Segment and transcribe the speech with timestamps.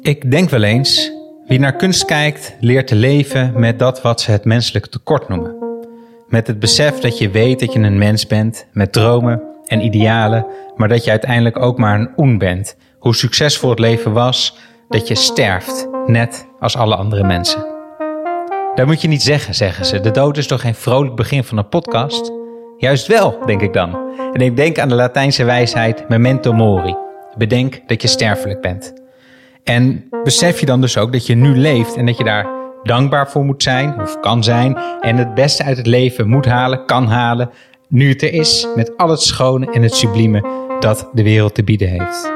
[0.00, 1.12] Ik denk wel eens,
[1.46, 5.56] wie naar kunst kijkt, leert te leven met dat wat ze het menselijk tekort noemen.
[6.28, 10.46] Met het besef dat je weet dat je een mens bent, met dromen en idealen,
[10.76, 12.76] maar dat je uiteindelijk ook maar een oen bent.
[12.98, 14.58] Hoe succesvol het leven was,
[14.88, 17.66] dat je sterft, net als alle andere mensen.
[18.74, 20.00] Dat moet je niet zeggen, zeggen ze.
[20.00, 22.32] De dood is toch geen vrolijk begin van een podcast?
[22.78, 23.98] Juist wel, denk ik dan.
[24.32, 26.96] En ik denk aan de Latijnse wijsheid memento mori.
[27.36, 29.05] Bedenk dat je sterfelijk bent.
[29.66, 32.46] En besef je dan dus ook dat je nu leeft en dat je daar
[32.82, 36.84] dankbaar voor moet zijn of kan zijn en het beste uit het leven moet halen,
[36.84, 37.50] kan halen,
[37.88, 41.64] nu het er is, met al het schone en het sublieme dat de wereld te
[41.64, 42.32] bieden heeft.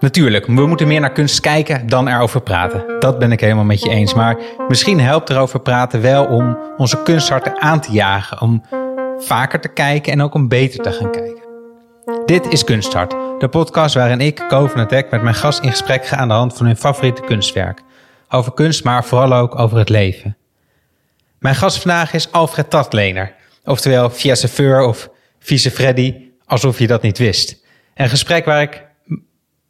[0.00, 2.84] Natuurlijk, we moeten meer naar kunst kijken dan erover praten.
[2.98, 4.14] Dat ben ik helemaal met je eens.
[4.14, 4.38] Maar
[4.68, 8.40] misschien helpt erover praten wel om onze kunstharten aan te jagen.
[8.40, 8.62] Om
[9.18, 11.45] vaker te kijken en ook om beter te gaan kijken.
[12.24, 15.70] Dit is Kunsthart, de podcast waarin ik, Ko van het Dek, met mijn gast in
[15.70, 17.82] gesprek ga aan de hand van hun favoriete kunstwerk.
[18.28, 20.36] Over kunst, maar vooral ook over het leven.
[21.38, 23.34] Mijn gast vandaag is Alfred Tatlener,
[23.64, 27.64] oftewel Fiesse of Vice Freddy, alsof je dat niet wist.
[27.94, 28.84] Een gesprek waar ik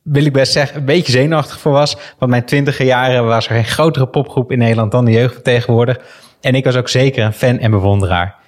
[0.02, 1.96] wil ik best zeggen, een beetje zenuwachtig voor was.
[2.18, 5.42] Want mijn twintiger jaren was er geen grotere popgroep in Nederland dan de jeugd.
[6.40, 8.44] En ik was ook zeker een fan en bewonderaar.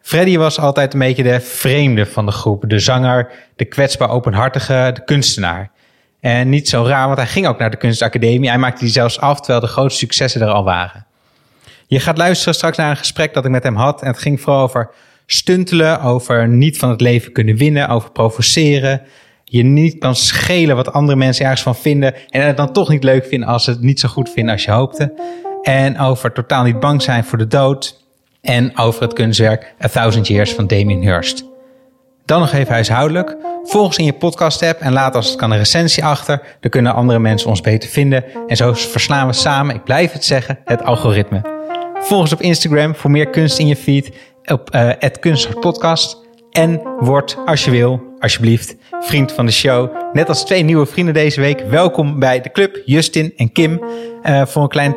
[0.00, 2.64] Freddy was altijd een beetje de vreemde van de groep.
[2.66, 5.70] De zanger, de kwetsbaar openhartige, de kunstenaar.
[6.20, 8.48] En niet zo raar, want hij ging ook naar de kunstacademie.
[8.48, 11.06] Hij maakte die zelfs af, terwijl de grootste successen er al waren.
[11.86, 14.02] Je gaat luisteren straks naar een gesprek dat ik met hem had.
[14.02, 14.90] En het ging vooral over
[15.26, 19.02] stuntelen, over niet van het leven kunnen winnen, over provoceren
[19.52, 22.14] je niet kan schelen wat andere mensen ergens van vinden.
[22.28, 24.64] En het dan toch niet leuk vinden als ze het niet zo goed vinden als
[24.64, 25.14] je hoopte.
[25.62, 27.99] En over totaal niet bang zijn voor de dood.
[28.42, 31.44] En over het kunstwerk A Thousand Years van Damien Hirst.
[32.24, 33.36] Dan nog even huishoudelijk.
[33.62, 36.42] Volg ons in je podcast app en laat als het kan een recensie achter.
[36.60, 38.24] Dan kunnen andere mensen ons beter vinden.
[38.46, 41.42] En zo verslaan we samen, ik blijf het zeggen, het algoritme.
[41.94, 44.12] Volg ons op Instagram voor meer kunst in je feed.
[44.44, 45.20] Op uh, het
[45.60, 46.16] Podcast.
[46.50, 49.90] En word, als je wil, alsjeblieft, vriend van de show.
[50.12, 51.60] Net als twee nieuwe vrienden deze week.
[51.60, 53.80] Welkom bij de club, Justin en Kim.
[54.22, 54.94] Uh, voor een klein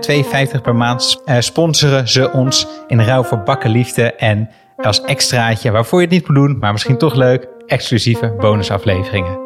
[0.56, 4.14] 2,50 per maand uh, sponsoren ze ons in ruil voor bakken liefde.
[4.14, 9.40] En als extraatje, waarvoor je het niet moet doen, maar misschien toch leuk, exclusieve bonusafleveringen.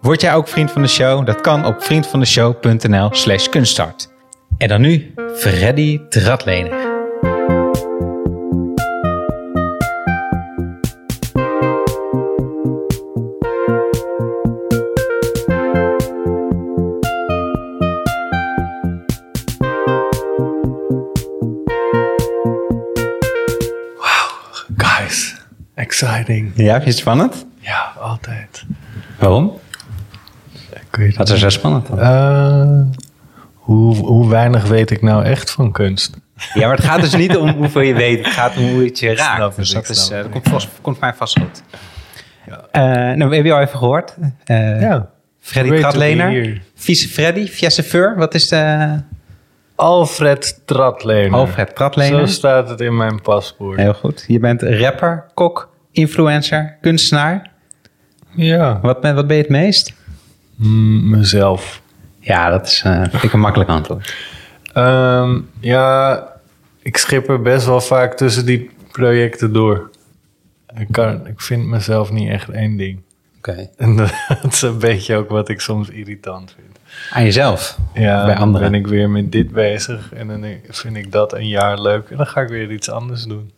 [0.00, 1.26] Word jij ook vriend van de show?
[1.26, 4.08] Dat kan op vriendvandeshow.nl slash kunststart.
[4.58, 6.79] En dan nu Freddy Tratlener.
[26.36, 27.46] Ja, vind je het spannend?
[27.58, 28.64] Ja, altijd.
[29.18, 29.58] Waarom?
[31.16, 31.88] Wat is er spannend?
[31.90, 32.80] Uh,
[33.54, 36.16] hoe, hoe weinig weet ik nou echt van kunst?
[36.54, 38.24] Ja, maar het gaat dus niet om hoeveel je weet.
[38.24, 39.56] Het gaat om hoe het je raakt.
[39.56, 41.62] dus dat, is, uh, dat komt, vast, komt mij vast goed.
[42.46, 43.10] Ja.
[43.10, 44.16] Uh, nou, hebben je al even gehoord.
[44.44, 45.08] ja.
[45.40, 46.62] Freddy Tratlener.
[46.74, 48.16] Vice Freddy, Fiessefeur.
[48.16, 48.94] Wat is de...
[49.74, 51.32] Alfred Tratlener.
[51.32, 52.18] Alfred Tratlener.
[52.18, 53.78] Zo staat het in mijn paspoort.
[53.78, 54.24] Heel goed.
[54.26, 57.50] Je bent rapper, kok, influencer, kunstenaar.
[58.30, 58.80] Ja.
[58.82, 59.94] Wat, wat ben je het meest?
[60.56, 61.82] Mm, mezelf.
[62.20, 64.14] Ja, dat is uh, vind ik een makkelijk antwoord.
[64.74, 66.26] Um, ja,
[66.82, 69.90] ik schip er best wel vaak tussen die projecten door.
[70.78, 73.00] Ik, kan, ik vind mezelf niet echt één ding.
[73.38, 73.50] Oké.
[73.50, 73.70] Okay.
[73.76, 73.96] En
[74.42, 76.78] dat is een beetje ook wat ik soms irritant vind.
[77.10, 77.78] Aan jezelf?
[77.94, 78.70] Ja, bij anderen?
[78.70, 82.16] ben ik weer met dit bezig en dan vind ik dat een jaar leuk en
[82.16, 83.50] dan ga ik weer iets anders doen.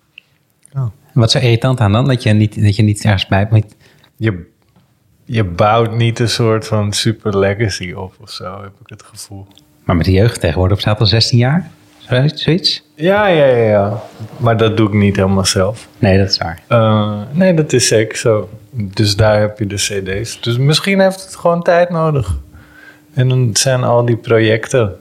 [0.75, 0.87] Oh.
[1.13, 2.07] Wat is er irritant aan dan?
[2.07, 3.75] Dat je niet, dat je niet ergens bij bent?
[4.17, 4.51] Je,
[5.25, 9.47] je bouwt niet een soort van super legacy op of zo, heb ik het gevoel.
[9.85, 11.71] Maar met de jeugd tegenwoordig staat al 16 jaar?
[12.35, 12.83] Zoiets?
[12.95, 14.03] Ja, ja, ja, ja.
[14.37, 15.89] Maar dat doe ik niet helemaal zelf.
[15.99, 16.63] Nee, dat is waar.
[16.69, 18.49] Uh, nee, dat is zeker zo.
[18.71, 20.41] Dus daar heb je de cd's.
[20.41, 22.39] Dus misschien heeft het gewoon tijd nodig.
[23.15, 24.97] En dan zijn al die projecten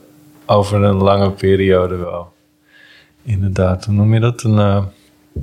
[0.46, 2.32] over een lange periode wel.
[3.22, 4.42] Inderdaad, hoe noem je dat?
[4.42, 4.84] Een, uh,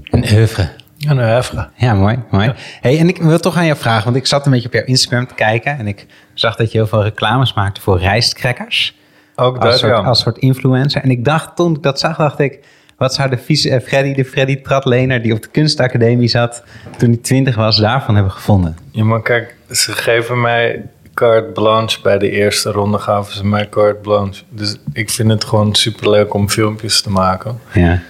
[0.04, 0.70] een oeuvre.
[1.08, 1.70] Een oeuvre.
[1.76, 2.20] Ja, mooi.
[2.32, 2.54] mooi.
[2.82, 4.86] Hey, en ik wil toch aan jou vragen, want ik zat een beetje op jouw
[4.86, 8.98] Instagram te kijken en ik zag dat je heel veel reclames maakte voor rijstcrackers.
[9.36, 10.04] Ook dat, als soort, ja.
[10.04, 11.02] Als soort influencer.
[11.02, 12.60] En ik dacht, toen ik dat zag, dacht ik,
[12.98, 16.64] wat zou de vieze uh, Freddy, de Freddy Tratlener die op de kunstacademie zat
[16.98, 18.78] toen hij twintig was, daarvan hebben gevonden?
[18.92, 22.02] Ja, maar kijk, ze geven mij carte blanche.
[22.02, 24.44] Bij de eerste ronde gaven ze mij carte blanche.
[24.50, 27.60] Dus ik vind het gewoon super leuk om filmpjes te maken.
[27.74, 28.02] Ja.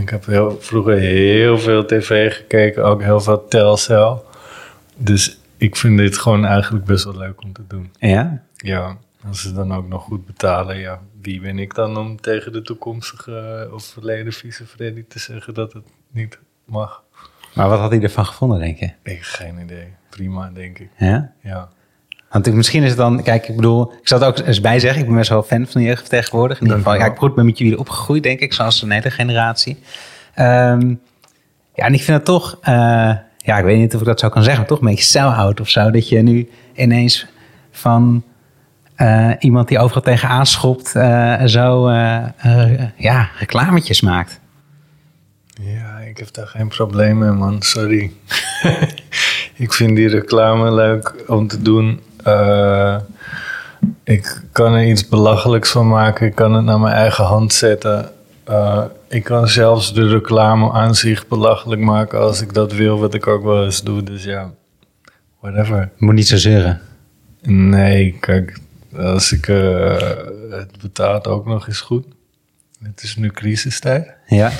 [0.00, 4.24] Ik heb heel, vroeger heel veel tv gekeken, ook heel veel Telcel.
[4.96, 7.92] Dus ik vind dit gewoon eigenlijk best wel leuk om te doen.
[7.98, 8.42] Ja?
[8.56, 8.96] Ja,
[9.26, 11.00] als ze dan ook nog goed betalen, ja.
[11.20, 15.72] Wie ben ik dan om tegen de toekomstige of verleden vice Freddy te zeggen dat
[15.72, 17.02] het niet mag?
[17.54, 18.86] Maar wat had hij ervan gevonden, denk je?
[18.86, 19.94] Ik heb geen idee.
[20.10, 20.90] Prima, denk ik.
[20.96, 21.32] Ja?
[21.42, 21.68] Ja.
[22.30, 25.00] Want misschien is het dan, kijk, ik bedoel, ik zal het ook eens bij zeggen,
[25.00, 26.62] ik ben best wel fan van de jeugdvertegenwoordiger.
[26.62, 29.10] In ieder geval, ja, ik goed ben met jullie opgegroeid, denk ik, zoals een hele
[29.10, 29.78] generatie.
[30.34, 30.94] Ehm,
[31.74, 32.72] ja, en ik vind het toch, eh,
[33.36, 35.60] ja, ik weet niet of ik dat zo kan zeggen, maar toch een beetje sell-out
[35.60, 35.90] of zo.
[35.90, 37.26] Dat je nu ineens
[37.70, 38.22] van
[38.94, 41.90] eh, iemand die overal tegenaan schopt, eh, zo,
[42.96, 44.40] ja, reclametjes maakt.
[45.60, 47.62] Ja, ik heb daar geen probleem mee, man.
[47.62, 48.12] Sorry.
[49.54, 52.00] ik vind die reclame leuk om te doen.
[52.28, 52.96] Eh,
[54.04, 56.26] ik kan er iets belachelijks van maken.
[56.26, 58.10] Ik kan het naar mijn eigen hand zetten.
[58.44, 63.14] Eh, ik kan zelfs de reclame aan zich belachelijk maken als ik dat wil, wat
[63.14, 64.02] ik ook wel eens doe.
[64.02, 64.50] Dus ja,
[65.40, 65.90] whatever.
[65.96, 66.80] Moet niet zo zeuren.
[67.42, 68.58] Nee, kijk,
[68.96, 70.00] als ik eh,
[70.50, 72.06] het betaalt ook nog eens goed.
[72.82, 74.14] Het is nu crisistijd.
[74.26, 74.50] Ja,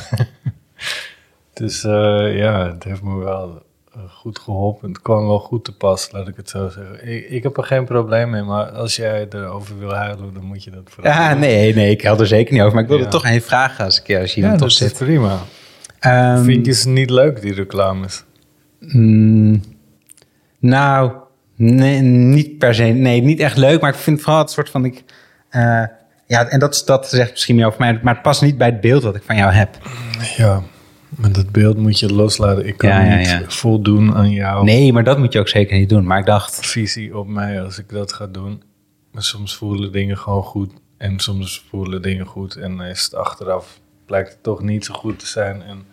[1.54, 3.62] Dus ja, het heeft me wel
[4.08, 4.88] goed geholpen.
[4.88, 7.08] Het kwam wel goed te pas, laat ik het zo zeggen.
[7.14, 10.64] Ik, ik heb er geen probleem mee, maar als jij erover wil huilen, dan moet
[10.64, 11.40] je dat vooral ja doen.
[11.40, 12.74] nee, nee, ik had er zeker niet over.
[12.74, 13.10] Maar ik wilde Ja.
[13.10, 14.98] toch even vragen als, ik, als je Ja, dat is zit.
[14.98, 15.38] prima.
[15.98, 18.24] Ehm, Vind je ze niet leuk, die reclames?
[18.80, 19.62] Mm,
[20.58, 21.12] nou,
[21.56, 22.82] nee, niet per se.
[22.82, 23.80] Nee, niet echt leuk.
[23.80, 24.84] Maar ik vind vooral het soort van...
[24.84, 25.04] Ik,
[25.48, 25.84] eh,
[26.26, 27.98] ja, en dat, dat zegt misschien meer over mij.
[28.02, 29.78] Maar het past niet bij het beeld wat ik van jou heb.
[30.36, 30.62] Ja,
[31.08, 32.66] maar dat beeld moet je loslaten.
[32.66, 35.78] Ik kan Ja, ja, niet voldoen aan jouw Nee, maar dat moet je ook zeker
[35.78, 36.06] niet doen.
[36.06, 36.66] Maar ik dacht...
[36.66, 38.62] visie op mij als ik dat ga doen.
[39.12, 40.72] Maar soms voelen dingen gewoon goed.
[40.96, 42.56] En soms voelen dingen goed.
[42.56, 45.62] En dan is het achteraf blijkt het toch niet zo goed te zijn.
[45.62, 45.84] En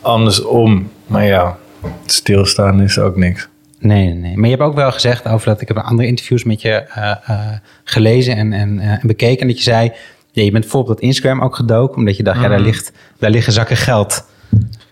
[0.00, 0.90] andersom.
[1.06, 1.58] Maar ja,
[2.06, 3.48] stilstaan is ook niks.
[3.78, 4.36] Nee, nee, nee.
[4.36, 5.60] Maar je hebt ook wel gezegd over dat...
[5.60, 9.40] Ik heb andere interviews met je eh, eh, gelezen en, en, eh, en bekeken.
[9.40, 9.92] En dat je zei...
[10.32, 11.96] Ja, je bent bijvoorbeeld op Instagram ook gedoken.
[11.96, 14.24] Omdat je dacht, ja, daar, ligt, daar liggen zakken geld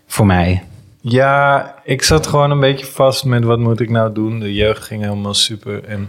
[0.07, 0.63] voor mij.
[1.01, 4.41] Ja, ik zat gewoon een beetje vast met wat moet ik nou doen.
[4.41, 5.85] De jeugd ging helemaal super.
[5.85, 6.09] En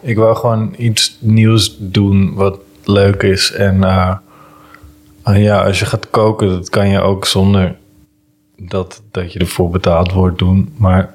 [0.00, 3.52] ik wou gewoon iets nieuws doen wat leuk is.
[3.52, 4.16] En eh,
[5.22, 7.76] ah ja, als je gaat koken, dat kan je ook zonder
[8.56, 10.74] dat, dat je ervoor betaald wordt doen.
[10.76, 11.14] Maar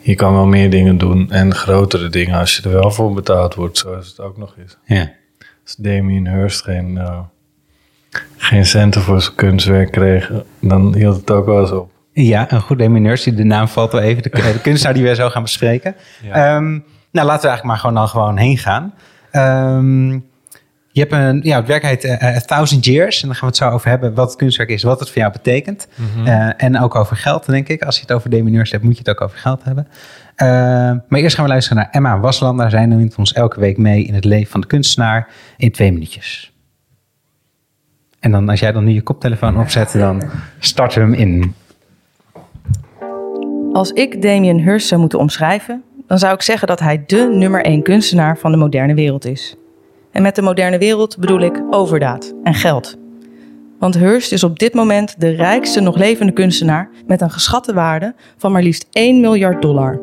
[0.00, 3.54] je kan wel meer dingen doen en grotere dingen als je er wel voor betaald
[3.54, 4.76] wordt, zoals het ook nog is.
[4.84, 5.12] Ja.
[5.64, 7.20] Als Damien Hirst geen, eh,
[8.36, 10.30] geen centen voor zijn kunstwerk kreeg,
[10.60, 11.90] dan hield het ook wel eens op.
[12.12, 13.22] Ja, een goed demineurs.
[13.22, 14.22] De naam valt wel even.
[14.22, 15.94] De, de kunstenaar die we zo gaan bespreken.
[16.22, 16.34] Ja.
[16.34, 16.70] Ehm,
[17.10, 18.94] nou, laten we eigenlijk maar gewoon dan gewoon heen gaan.
[19.30, 20.10] Ehm,
[20.92, 23.22] je hebt een, ja, het werk heet eh, A Thousand Years.
[23.22, 25.18] En daar gaan we het zo over hebben wat het kunstwerk is, wat het voor
[25.18, 25.88] jou betekent.
[26.24, 27.82] Eh, en ook over geld, denk ik.
[27.82, 29.88] Als je het over demineurs hebt, moet je het ook over geld hebben.
[30.34, 30.48] Eh,
[31.08, 32.70] maar eerst gaan we luisteren naar Emma Waslander.
[32.70, 36.51] Zij neemt ons elke week mee in het leven van de kunstenaar in twee minuutjes.
[38.22, 40.22] En dan, als jij dan nu je koptelefoon opzet, dan
[40.58, 41.54] starten we hem in.
[43.72, 47.64] Als ik Damien Hirst zou moeten omschrijven, dan zou ik zeggen dat hij dé nummer
[47.64, 49.56] één kunstenaar van de moderne wereld is.
[50.12, 52.96] En met de moderne wereld bedoel ik overdaad en geld.
[53.78, 58.14] Want Hearst is op dit moment de rijkste nog levende kunstenaar met een geschatte waarde
[58.36, 60.00] van maar liefst 1 miljard dollar.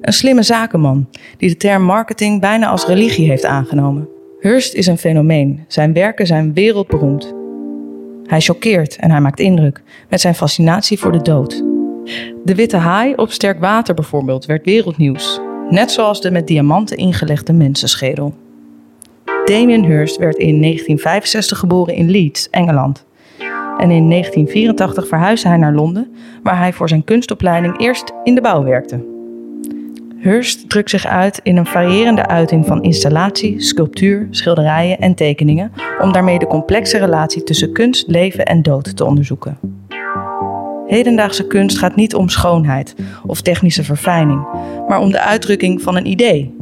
[0.00, 4.13] Een slimme zakenman die de term marketing bijna als religie heeft aangenomen.
[4.44, 5.64] Hearst is een fenomeen.
[5.68, 7.34] Zijn werken zijn wereldberoemd.
[8.26, 11.62] Hij choqueert en hij maakt indruk met zijn fascinatie voor de dood.
[12.44, 15.40] De witte haai op sterk water bijvoorbeeld werd wereldnieuws.
[15.70, 18.34] Net zoals de met diamanten ingelegde mensenschedel.
[19.44, 23.04] Damien Hirst werd in 1965 geboren in Leeds, Engeland.
[23.78, 28.40] En in 1984 verhuisde hij naar Londen, waar hij voor zijn kunstopleiding eerst in de
[28.40, 29.13] bouw werkte.
[30.24, 36.12] Hirst drukt zich uit in een variërende uiting van installatie, sculptuur, schilderijen en tekeningen, om
[36.12, 39.58] daarmee de complexe relatie tussen kunst, leven en dood te onderzoeken.
[40.86, 42.94] Hedendaagse kunst gaat niet om schoonheid
[43.26, 44.46] of technische verfijning,
[44.88, 46.56] maar om de uitdrukking van een idee.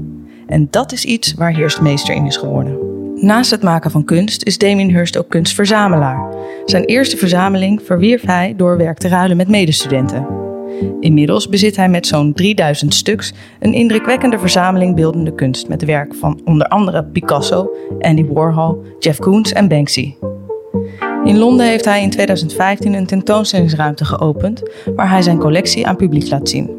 [0.47, 2.78] En dat is iets waar Hirst meester in is geworden.
[3.14, 6.35] Naast het maken van kunst is Damien Hirst ook kunstverzamelaar.
[6.64, 10.41] Zijn eerste verzameling verwierf hij door werk te ruilen met medestudenten.
[11.01, 16.41] Inmiddels bezit hij met zo'n 3000 stuks een indrukwekkende verzameling beeldende kunst met werk van
[16.45, 20.15] onder andere Picasso, Andy Warhol, Jeff Koons en Banksy.
[21.25, 24.62] In Londen heeft hij in 2015 een tentoonstellingsruimte geopend
[24.97, 26.71] waar hij zijn collectie aan publiek laat zien.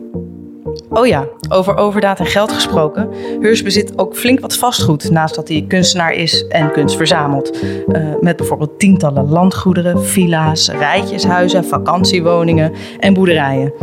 [0.93, 3.09] Oh ja, over overdaad en geld gesproken.
[3.41, 7.59] Heurs bezit ook flink wat vastgoed naast dat hij kunstenaar is en kunst verzamelt.
[7.87, 13.73] Eh, met bijvoorbeeld tientallen landgoederen, villa's, rijtjeshuizen, vakantiewoningen en boerderijen.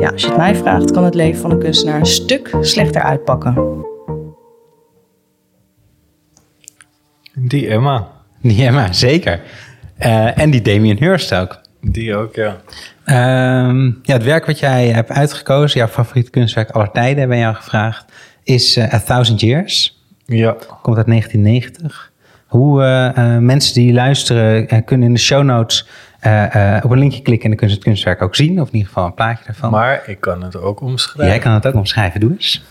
[0.00, 3.02] Ja, als je het mij vraagt, kan het leven van een kunstenaar een stuk slechter
[3.02, 3.84] uitpakken.
[7.34, 8.08] Die Emma.
[8.42, 9.40] Die Emma, zeker.
[9.96, 11.60] Eh, en die Damien Hirst ook.
[11.80, 12.56] Die ook, ja.
[13.10, 17.42] Ehm, ja, het werk wat jij hebt uitgekozen, jouw favoriete kunstwerk aller tijden, hebben we
[17.42, 18.12] jou gevraagd,
[18.42, 20.02] is eh, A Thousand Years.
[20.26, 20.56] Ja.
[20.82, 22.12] Komt uit 1990.
[22.46, 25.88] Hoe eh, eh, mensen die luisteren kunnen in de show notes
[26.82, 28.60] op een linkje klikken en dan kunnen ze het kunstwerk ook zien.
[28.60, 29.70] Of in ieder geval een plaatje daarvan.
[29.70, 31.34] Maar ik kan het ook omschrijven.
[31.34, 32.64] Jij kan het ook omschrijven, doe eens.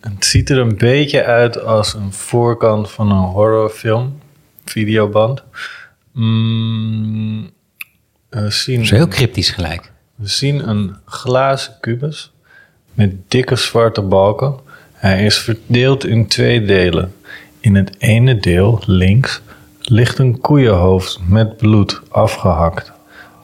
[0.00, 4.18] Het ziet er een beetje uit als een voorkant van een horrorfilm,
[4.64, 5.42] videoband.
[6.12, 7.50] Mm,
[8.28, 9.92] we, zien, Dat is heel cryptisch gelijk.
[10.14, 12.32] we zien een glazen kubus
[12.94, 14.54] met dikke zwarte balken.
[14.92, 17.14] Hij is verdeeld in twee delen.
[17.60, 19.40] In het ene deel, links,
[19.80, 22.92] ligt een koeienhoofd met bloed afgehakt.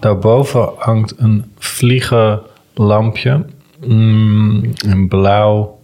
[0.00, 3.44] Daarboven hangt een vliegenlampje,
[3.86, 5.80] mm, een blauw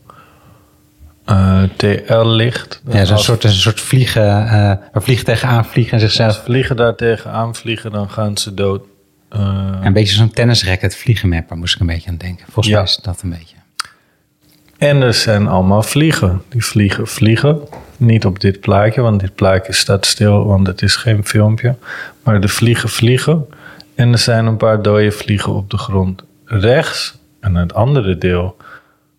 [1.28, 2.80] eh, TL-licht.
[2.90, 4.24] Ja, zo'n Als- soort, een soort vliegen,
[4.92, 6.44] waar vliegen tegenaan vliegen en Als zichzelf.
[6.44, 8.82] vliegen daar tegenaan vliegen, dan gaan ze dood.
[9.28, 12.44] Eh, Een beetje zo'n tennisracket vliegenmapper moest ik een beetje aan denken.
[12.44, 12.74] Volgens Ja.
[12.74, 13.56] mij is dat een beetje.
[14.78, 16.42] En er zijn allemaal vliegen.
[16.48, 17.60] Die vliegen vliegen.
[17.96, 21.74] Niet op dit plaatje, want dit plaatje staat stil, want het is geen filmpje.
[22.22, 23.46] Maar de vliegen vliegen.
[23.94, 26.22] En er zijn een paar dode vliegen op de grond.
[26.44, 28.56] Rechts, en het andere deel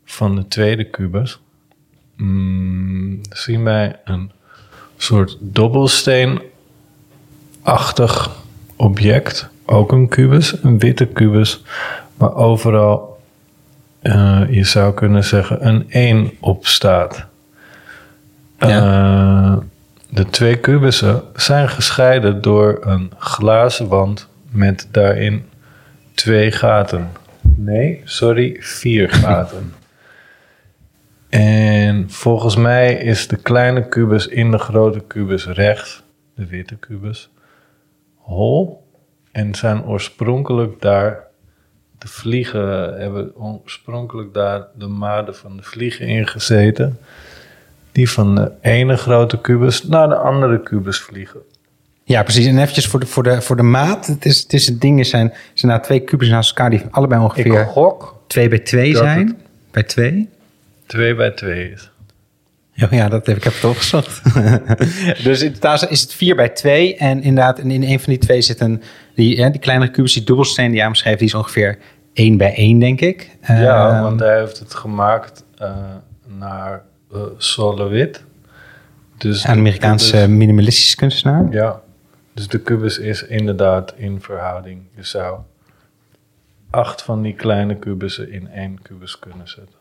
[0.05, 1.39] van de tweede kubus,
[2.19, 4.31] mm, zien wij een
[4.97, 8.29] soort dobbelsteenachtig
[8.75, 9.49] object.
[9.65, 11.63] Ook een kubus, een witte kubus,
[12.17, 13.19] maar overal
[14.01, 17.25] eh, je zou kunnen zeggen, een 1 op staat.
[18.57, 19.57] Eh,
[20.09, 25.45] de twee kubussen zijn gescheiden door een glazen wand met daarin
[26.13, 27.09] twee gaten.
[27.41, 29.73] Nee, sorry, vier gaten.
[31.29, 36.03] En volgens mij is de kleine kubus in de grote kubus rechts,
[36.35, 37.29] de witte kubus,
[38.15, 38.87] hol.
[39.31, 41.23] En zijn oorspronkelijk daar
[41.97, 46.97] de vliegen hebben oorspronkelijk daar de maden van de vliegen in gezeten.
[47.91, 51.39] Die van de ene grote kubus naar de andere kubus vliegen.
[52.03, 52.45] Ja, precies.
[52.45, 54.07] En eventjes voor de, voor de, voor de maat.
[54.07, 56.81] Het, is, het, is, het ding is zijn, zijn nou twee kubus naast elkaar die
[56.91, 59.27] allebei Ik ongeveer gok 2 bij 2 dat zijn.
[59.27, 59.35] het-
[59.71, 60.29] Bij 2.
[60.89, 61.91] 2 bij 2 is.
[62.71, 64.21] Ja, ja, dat heb ik heb het opgezocht.
[65.23, 66.95] dus in totaal is het 4 bij 2.
[66.95, 68.81] En inderdaad, in een van die twee zit een...
[69.15, 71.77] Die, ja, die kleinere kubus, die dubbelsteen die jij omschreef, die is ongeveer
[72.13, 73.37] 1 bij 1, denk ik.
[73.47, 75.75] ja, Ehm, want hij heeft het gemaakt eh,
[76.27, 78.23] naar uh, Solowit.
[79.17, 81.47] Dus een Amerikaanse minimalistische kunstenaar.
[81.51, 81.81] Ja,
[82.33, 84.81] dus de kubus is inderdaad in verhouding.
[84.95, 85.39] Je zou
[86.69, 89.78] acht van die kleine kubussen in één kubus kunnen zetten.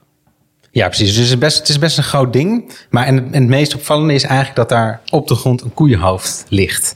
[0.78, 1.06] Ja, precies.
[1.08, 2.73] Dus het is best, het is best een groot ding.
[2.90, 5.75] Maar en, het- en het meest opvallende is eigenlijk dat daar op de grond een
[5.75, 6.94] koeienhoofd ligt.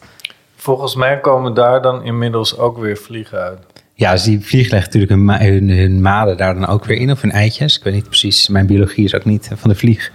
[0.56, 3.58] Volgens mij komen daar dan inmiddels ook weer vliegen uit.
[3.94, 6.96] Ja, dus die vlieg legt natuurlijk hun, ma- hun, hun maden daar dan ook weer
[6.96, 7.76] in, of hun eitjes.
[7.78, 10.12] Ik weet niet precies, mijn biologie is ook niet eh, van de vlieg.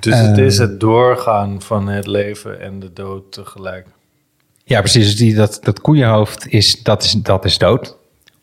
[0.00, 0.44] Dus het Eh.
[0.44, 3.86] is het doorgaan van het leven en de dood tegelijk.
[4.64, 5.04] Ja, precies.
[5.04, 7.96] Dus die, dat, dat koeienhoofd is, dat is, dat is dood.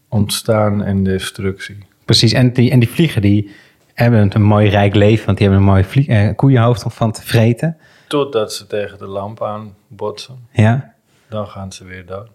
[0.10, 1.78] Ontstaan en destructie.
[2.06, 2.34] Precies.
[2.34, 3.52] En die, en die vliegen die
[3.94, 7.12] hebben een mooi rijk leven, want die hebben een mooi vlie- eh, koeienhoofd om van
[7.12, 7.78] te vreten.
[8.08, 10.48] Totdat ze tegen de lamp aan botsen.
[10.52, 10.94] Ja.
[11.30, 12.30] Dan gaan ze weer dood.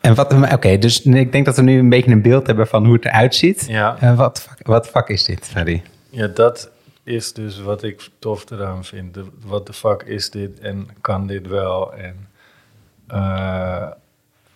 [0.00, 2.84] En wat, oké, dus ik denk dat we nu een beetje een beeld hebben van
[2.84, 3.66] hoe het eruit ziet.
[3.68, 3.96] Ja.
[4.00, 5.82] Eh, wat, fuck- wat fuck is dit, Freddy?
[6.10, 6.70] Ja, dat
[7.02, 9.14] is dus wat ik tof eraan vind.
[9.14, 11.94] De- Wat de fuck is dit en kan dit wel?
[11.94, 12.28] En
[13.08, 13.88] eh,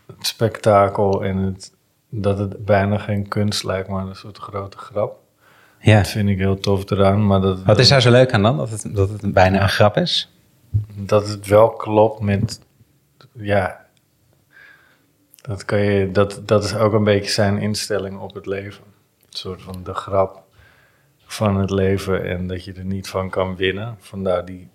[0.07, 1.73] het spektakel en het,
[2.09, 5.19] dat het bijna geen kunst lijkt, maar een soort grote grap.
[5.81, 5.97] Ja.
[5.97, 7.27] Dat vind ik heel tof eraan.
[7.27, 8.57] Maar dat, Wat is daar zo leuk aan dan?
[8.57, 10.29] Dat het, dat het bijna een grap is?
[10.95, 12.61] dat het wel klopt met,
[13.33, 13.87] ja,
[15.41, 18.85] dat, kan je, dat, dat is ook een beetje zijn instelling op het leven.
[19.21, 20.43] Een soort van de grap
[21.25, 23.97] van het leven en dat je er niet van kan winnen.
[23.99, 24.69] Vandaar die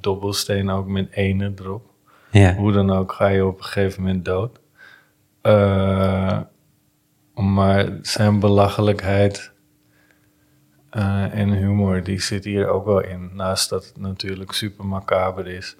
[0.00, 1.90] dobbelsteen ook met ene erop.
[2.30, 2.54] Ja.
[2.54, 4.60] Hoe dan ook ga je op een gegeven moment dood.
[5.40, 6.38] Eh,
[7.34, 9.52] maar zijn belachelijkheid
[10.94, 13.30] eh, en humor, die zit hier ook wel in.
[13.32, 15.76] Naast dat het natuurlijk super macaber is.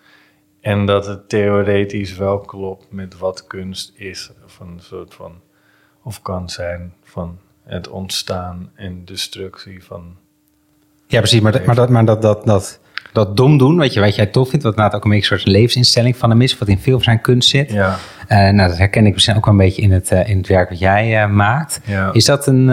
[0.60, 4.30] En dat het theoretisch wel klopt met wat kunst is.
[4.46, 5.32] Van een soort van,
[6.02, 10.16] of kan zijn, van het ontstaan en destructie van...
[11.06, 11.40] Ja, precies.
[11.40, 12.80] Maar, dat- maar, dat, maar dat, dat, dat,
[13.12, 15.38] dat dom doen, weet je, wat jij tof vindt, wat inderdaad ook een beetje een
[15.40, 17.70] soort levensinstelling van hem is, wat in veel van zijn kunst zit.
[17.70, 17.96] Ja,
[18.28, 20.46] Eh, nou, dat herken ik misschien ook wel een beetje in het, eh, in het
[20.48, 21.80] werk wat jij maakt.
[21.84, 22.12] Ja.
[22.12, 22.68] Is dat een,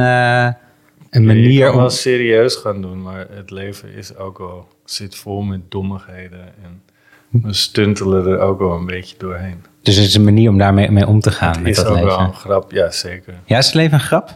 [1.11, 1.79] een je manier kan om...
[1.79, 6.45] wel serieus gaan doen, maar het leven is ook wel, zit vol met dommigheden.
[6.63, 6.81] En
[7.29, 9.65] we stuntelen er ook wel een beetje doorheen.
[9.81, 11.87] Dus het is een manier om daarmee mee om te gaan Het met is dat
[11.87, 12.09] ook leven.
[12.09, 13.33] wel een grap, ja zeker.
[13.45, 14.35] Ja, is het leven een grap?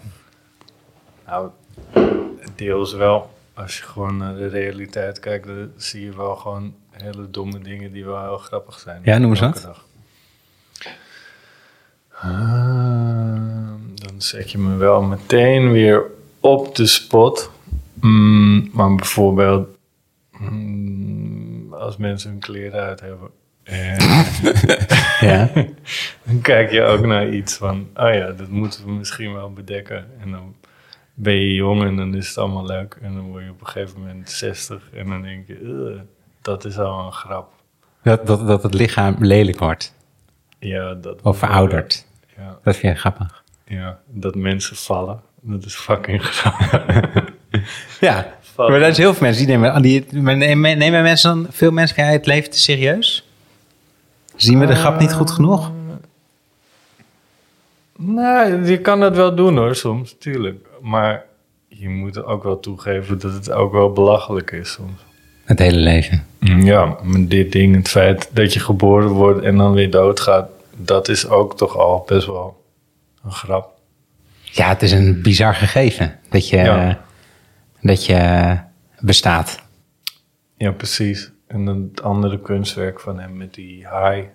[1.28, 1.50] Nou,
[2.56, 3.34] deels wel.
[3.54, 7.92] Als je gewoon naar de realiteit kijkt, dan zie je wel gewoon hele domme dingen
[7.92, 9.02] die wel heel grappig zijn.
[9.04, 9.62] Ja, noem eens wat.
[9.62, 9.86] dag.
[12.12, 16.04] Ah, dan zet je me wel meteen weer
[16.46, 17.52] op de spot.
[17.94, 19.68] Mm, maar bijvoorbeeld,
[20.40, 23.30] mm, als mensen hun kleren uit hebben.
[23.64, 23.98] En
[25.30, 25.50] Ja.
[26.24, 30.06] dan kijk je ook naar iets van, oh ja, dat moeten we misschien wel bedekken.
[30.22, 30.56] En dan
[31.14, 32.98] ben je jong en dan is het allemaal leuk.
[33.02, 36.00] En dan word je op een gegeven moment 60 en dan denk je, "Ugh,
[36.42, 37.52] dat is al een grap.
[38.04, 39.96] Dat, dat, dat het lichaam lelijk wordt.
[40.60, 42.06] Ja, dat Of verouderd.
[42.38, 43.44] Ja, Dat vind je grappig.
[43.66, 47.24] ja, dat mensen vallen, dat is fucking grappig.
[48.00, 48.34] Ja.
[48.58, 49.82] Maar er zijn heel veel mensen die nemen...
[49.82, 51.48] Die, nemen, nemen mensen dan...
[51.50, 53.28] Veel mensen jij het leven te serieus?
[54.36, 55.72] Zien we de grap niet goed genoeg?
[57.98, 60.68] nou, je kan dat wel doen hoor, soms, tuurlijk.
[60.82, 61.26] Maar
[61.68, 65.06] je moet ook wel toegeven dat het ook wel belachelijk is soms.
[65.44, 66.26] Het hele leven.
[66.40, 71.08] Ja, maar dit ding, het feit dat je geboren wordt en dan weer doodgaat, dat
[71.08, 72.64] is ook toch al best wel
[73.24, 73.75] een grap.
[74.56, 76.20] Ja, het is een bizar gegeven.
[76.30, 77.00] Dat je, Ja.
[77.82, 78.58] dat je
[79.00, 79.64] bestaat.
[80.58, 81.32] Ja, precies.
[81.48, 84.30] En het andere kunstwerk van hem met die haai.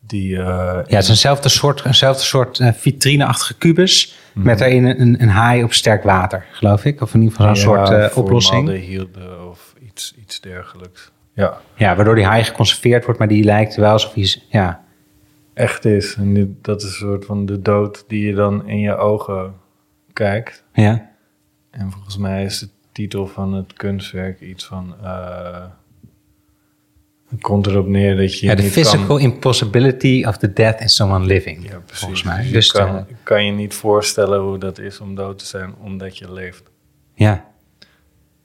[0.00, 0.44] Die, eh,
[0.86, 4.16] Ja, het is eenzelfde soort, eenzelfde soort eh, vitrineachtige kubus.
[4.34, 7.00] Met daarin een, een haai op sterk water, geloof ik.
[7.00, 8.66] Of in ieder geval zo'n ja, soort eh, oplossing.
[8.68, 11.10] formaldehyde of iets, iets dergelijks.
[11.34, 14.34] Ja, Ja, waardoor die haai geconserveerd wordt, maar die lijkt wel alsof hij...
[14.48, 14.80] Ja,
[15.58, 16.14] echt is.
[16.14, 19.54] En dit, dat is een soort van de dood die je dan in je ogen
[20.12, 20.64] kijkt.
[20.72, 21.06] ja.
[21.70, 24.94] En volgens mij is de titel van het kunstwerk iets van...
[25.02, 25.64] eh
[27.28, 29.20] het komt erop neer dat je ja the niet physical kan...
[29.20, 31.68] impossibility of the death in someone living.
[31.68, 31.98] Ja, precies.
[31.98, 32.50] Volgens mij.
[32.52, 36.18] Dus, kan, eh, kan je niet voorstellen hoe dat is om dood te zijn omdat
[36.18, 36.62] je leeft.
[37.14, 37.44] ja,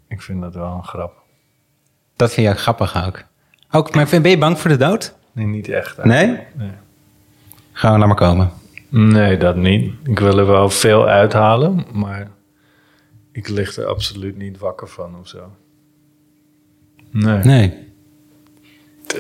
[0.08, 1.21] Ik vind dat wel een grap.
[2.15, 3.23] dat vind je ook grappig ook.
[3.71, 5.15] Ook, maar ben je bang voor de dood?
[5.32, 6.04] Nee, niet echt.
[6.04, 6.39] Nee?
[6.56, 6.71] Nee?
[7.74, 8.52] Gewoon laat maar komen.
[8.90, 9.94] Nee, dat niet.
[10.04, 12.28] Ik wil er wel veel uithalen, maar
[13.32, 15.52] ik lig er absoluut niet wakker van of zo.
[17.12, 17.44] Nee.
[17.44, 17.74] Nee.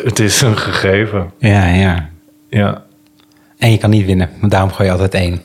[0.03, 1.31] Het- is een gegeven.
[1.37, 2.09] Ja, ja.
[2.49, 2.85] Ja.
[3.57, 5.41] En je kan niet winnen, want daarom gooi je altijd één.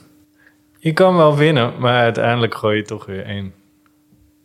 [0.78, 3.52] Je kan wel winnen, maar uiteindelijk gooi je toch weer één.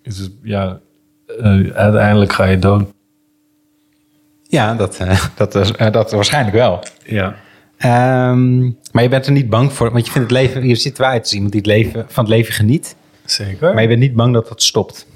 [0.01, 0.79] Dus het- ja,
[1.39, 2.89] eh, uiteindelijk ga je dood.
[4.43, 6.83] Ja, dat, eh, dat, is, eh, dat waarschijnlijk wel.
[7.05, 7.35] Ja.
[7.83, 10.97] Ehm, maar je bent er niet bang voor, want je vindt het leven, je zit
[10.97, 12.95] wel uit als iemand die het leven, van het leven geniet.
[13.25, 13.73] Zeker.
[13.73, 15.07] Maar je bent niet bang dat dat stopt.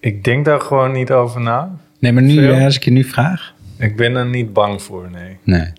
[0.00, 1.78] Ik denk daar gewoon niet over na.
[1.98, 2.52] Nee, maar nu, Veel?
[2.52, 3.54] eh, als ik je nu vraag.
[3.78, 5.36] Ik ben er niet bang voor, nee.
[5.42, 5.72] Nee.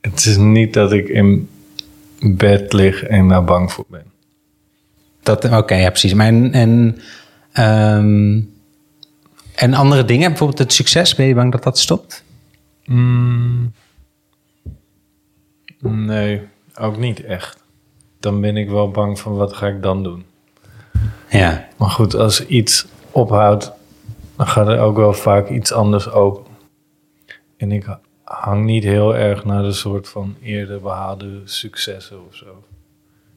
[0.00, 1.48] Het is niet dat ik in
[2.20, 4.04] bed lig en daar bang voor ben.
[5.22, 6.14] Dat, oké, ja, precies.
[6.14, 6.98] Maar en, en,
[7.52, 8.40] ehm,
[9.54, 12.24] en andere dingen, bijvoorbeeld het succes, ben je bang dat dat stopt?
[12.84, 13.72] Mm.
[15.90, 16.42] Nee,
[16.80, 17.64] ook niet echt.
[18.20, 20.24] Dan ben ik wel bang van wat ga ik dan doen.
[21.30, 21.68] Ja.
[21.76, 23.72] Maar goed, als iets ophoudt,
[24.36, 26.44] dan gaat er ook wel vaak iets anders open.
[27.56, 32.64] En ik hang niet heel erg naar de soort van eerder behaalde successen of zo.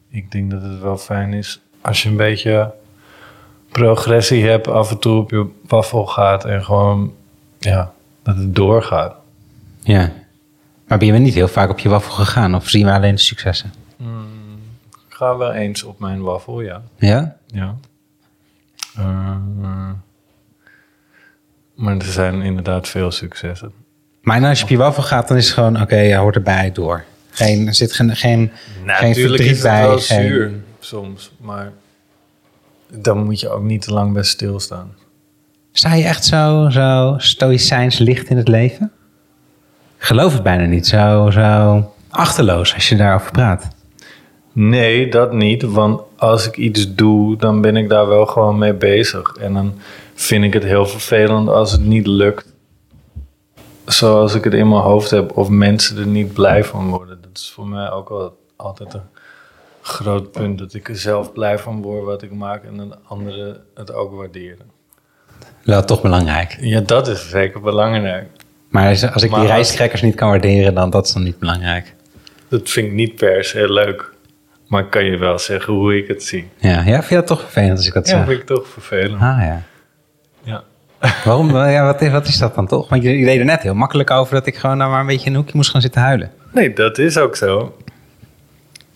[0.10, 2.74] Ik denk dat het wel fijn is als je een beetje
[3.70, 7.14] progressie hebt, af en toe op je waffel gaat en gewoon,
[7.60, 9.16] ja, dat het doorgaat.
[9.82, 10.12] Ja.
[10.90, 12.56] Maar ben je niet heel vaak op je waffel gegaan?
[12.56, 13.74] Of zien we alleen de successen?
[14.92, 16.82] Ik ga wel eens op mijn waffel, ja.
[16.98, 17.36] Ja?
[17.48, 17.76] Ja.
[18.96, 19.36] Eh,
[21.76, 23.72] maar er zijn inderdaad veel successen.
[24.22, 26.72] Maar als je op je waffel gaat, dan is het gewoon, oké, ja, hoort erbij,
[26.72, 27.04] door.
[27.30, 28.52] Geen, er zit geen, geen,
[28.86, 29.82] geen verdriet bij.
[29.82, 31.72] wel geen- zuur soms, maar
[32.94, 34.94] dan moet je ook niet te lang bij stilstaan.
[35.72, 38.92] Sta je echt zo, zo stoïcijns licht in het leven?
[40.02, 40.88] Geloof het bijna niet.
[40.88, 43.68] Zo, zo achterloos als je daarover praat.
[44.52, 48.74] Nee, dat niet, want als ik iets doe, dan ben ik daar wel gewoon mee
[48.74, 49.36] bezig.
[49.36, 49.74] En dan
[50.14, 52.54] vind ik het heel vervelend als het niet lukt
[53.86, 57.22] zoals ik het in mijn hoofd heb, of mensen er niet blij van worden.
[57.22, 59.10] Dat is voor mij ook wel altijd een
[59.82, 63.64] groot punt, dat ik er zelf blij van word wat ik maak en dat anderen
[63.74, 64.72] het ook waarderen.
[65.64, 66.58] Wel toch belangrijk.
[66.60, 68.28] Ja, dat is zeker belangrijk.
[68.70, 71.40] Maar als als ik Maar die rijstkrekkers niet kan waarderen, dan dat is dan niet
[71.40, 71.96] belangrijk.
[72.48, 74.12] Dat vind ik niet per se leuk.
[74.68, 76.50] Maar ik kan je wel zeggen hoe ik het zie.
[76.58, 78.26] Ja, ja vind je dat toch vervelend als ik dat Ja, zeg?
[78.28, 79.22] vind ik toch vervelend.
[79.22, 79.62] Ah ja.
[80.44, 80.64] Ja.
[81.24, 81.56] Waarom?
[81.58, 82.90] Ja, wat, is, wat is dat dan toch?
[82.90, 85.06] Want je, je deed er net heel makkelijk over dat ik gewoon nou maar een
[85.08, 86.32] beetje in een hoekje moest gaan zitten huilen.
[86.54, 87.78] Nee, dat is ook zo.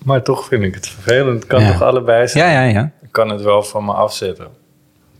[0.04, 1.36] Maar toch vind ik het vervelend.
[1.40, 1.72] Het kan Ja.
[1.72, 2.52] toch allebei zijn?
[2.52, 2.92] Ja, ja, ja.
[3.02, 4.48] Ik kan het wel van me afzetten.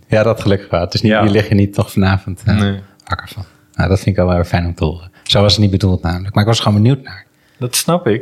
[0.08, 0.88] Ja, dat gelukkig wel.
[0.92, 1.22] Is niet, Ja.
[1.24, 2.80] Lig je niet toch vanavond eh, Nee.
[3.06, 3.46] wakker van.
[3.74, 5.12] Nou, dat vind ik wel weer fijn om te horen.
[5.24, 6.34] Zo was het niet bedoeld namelijk.
[6.34, 7.26] Maar ik was er gewoon benieuwd naar.
[7.58, 8.22] Dat snap ik.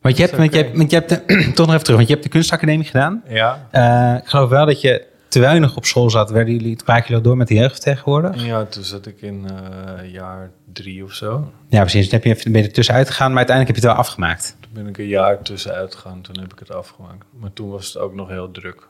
[0.00, 1.24] Want je hebt, is want je hebt, want je hebt de,
[1.54, 3.22] toch nog even terug, want je hebt de kunstacademie gedaan.
[3.28, 3.66] Ja.
[3.70, 7.08] Eh, ik geloof wel dat je, terwijl je nog op school zat, werden jullie, spraken
[7.08, 8.46] jullie door met de jeugdvertegenwoordiger?
[8.46, 11.52] Ja, toen zat ik in eh, jaar drie of zo.
[11.68, 12.08] Ja, precies.
[12.08, 14.06] Toen heb je even, ben je er tussenuit gegaan, maar uiteindelijk heb je het wel
[14.06, 14.56] afgemaakt.
[14.60, 16.20] Toen ben ik een jaar tussenuit gegaan.
[16.20, 17.24] Toen heb ik het afgemaakt.
[17.40, 18.88] Maar toen was het ook nog heel druk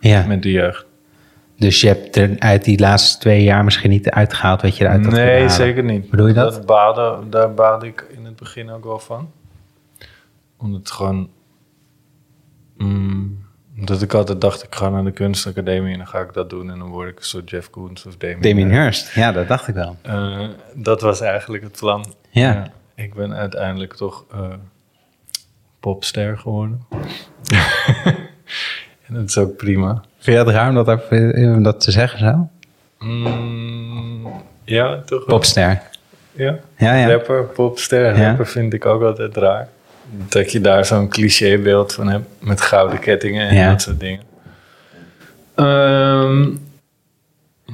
[0.00, 0.24] Ja.
[0.26, 0.86] met de jeugd.
[1.58, 5.04] Dus je hebt er uit die laatste twee jaar misschien niet uitgehaald wat je eruit
[5.04, 6.10] had Nee, zeker niet.
[6.10, 6.52] Bedoel je dat?
[6.52, 9.30] dat baden, daar baadde ik in het begin ook wel van.
[10.56, 11.30] Omdat het gewoon...
[12.76, 13.46] Mm,
[13.78, 16.70] omdat ik altijd dacht, ik ga naar de kunstacademie en dan ga ik dat doen.
[16.70, 18.40] En dan word ik een soort Jeff Koons of Damien.
[18.40, 19.02] Damien Hirst.
[19.02, 19.96] Hirst, ja, dat dacht ik wel.
[20.02, 22.14] Eh, dat was eigenlijk het plan.
[22.30, 22.70] Ja.
[22.94, 24.52] ik ben uiteindelijk toch eh,
[25.80, 26.86] popster geworden.
[29.08, 30.02] en dat is ook prima.
[30.18, 32.48] Vind je dat raar om dat, ook- om dat te zeggen zo?
[33.06, 34.26] Mm,
[34.64, 35.36] ja, toch wel.
[35.36, 35.82] Popster.
[36.32, 36.58] Ja.
[36.78, 37.08] Ja, ja.
[37.10, 38.16] Rapper, popster.
[38.16, 38.28] Ja.
[38.28, 39.68] Rapper vind ik ook altijd raar.
[40.28, 43.70] Dat je daar zo'n clichébeeld van hebt met gouden kettingen en Ja.
[43.70, 44.20] dat soort dingen.
[45.54, 46.48] Ehm,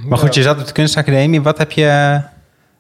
[0.08, 1.42] Maar goed, je zat op de kunstacademie.
[1.42, 2.20] Wat heb je...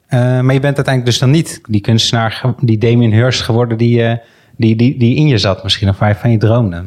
[0.06, 4.02] eh, maar je bent uiteindelijk dus dan niet die kunstenaar, die Damien Hirst geworden die,
[4.02, 4.16] eh,
[4.56, 6.84] die, die, die in je zat misschien, of waarvan je droomde.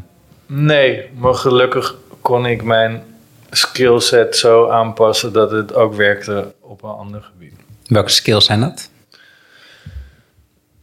[0.48, 3.04] Nee, maar gelukkig kon ik mijn
[3.50, 7.54] skillset zo aanpassen dat het ook werkte op een ander gebied.
[7.88, 8.90] Welke skills zijn dat?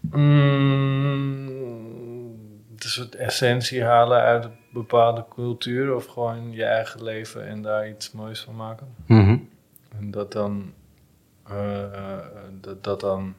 [0.01, 1.45] Mm,
[2.85, 7.89] een soort essentie halen uit een bepaalde cultuur of gewoon je eigen leven en daar
[7.89, 8.87] iets moois van maken.
[9.07, 9.37] Mhm.
[9.99, 10.73] En dat dan,
[11.49, 12.19] eh,
[12.61, 13.35] dat, dat dan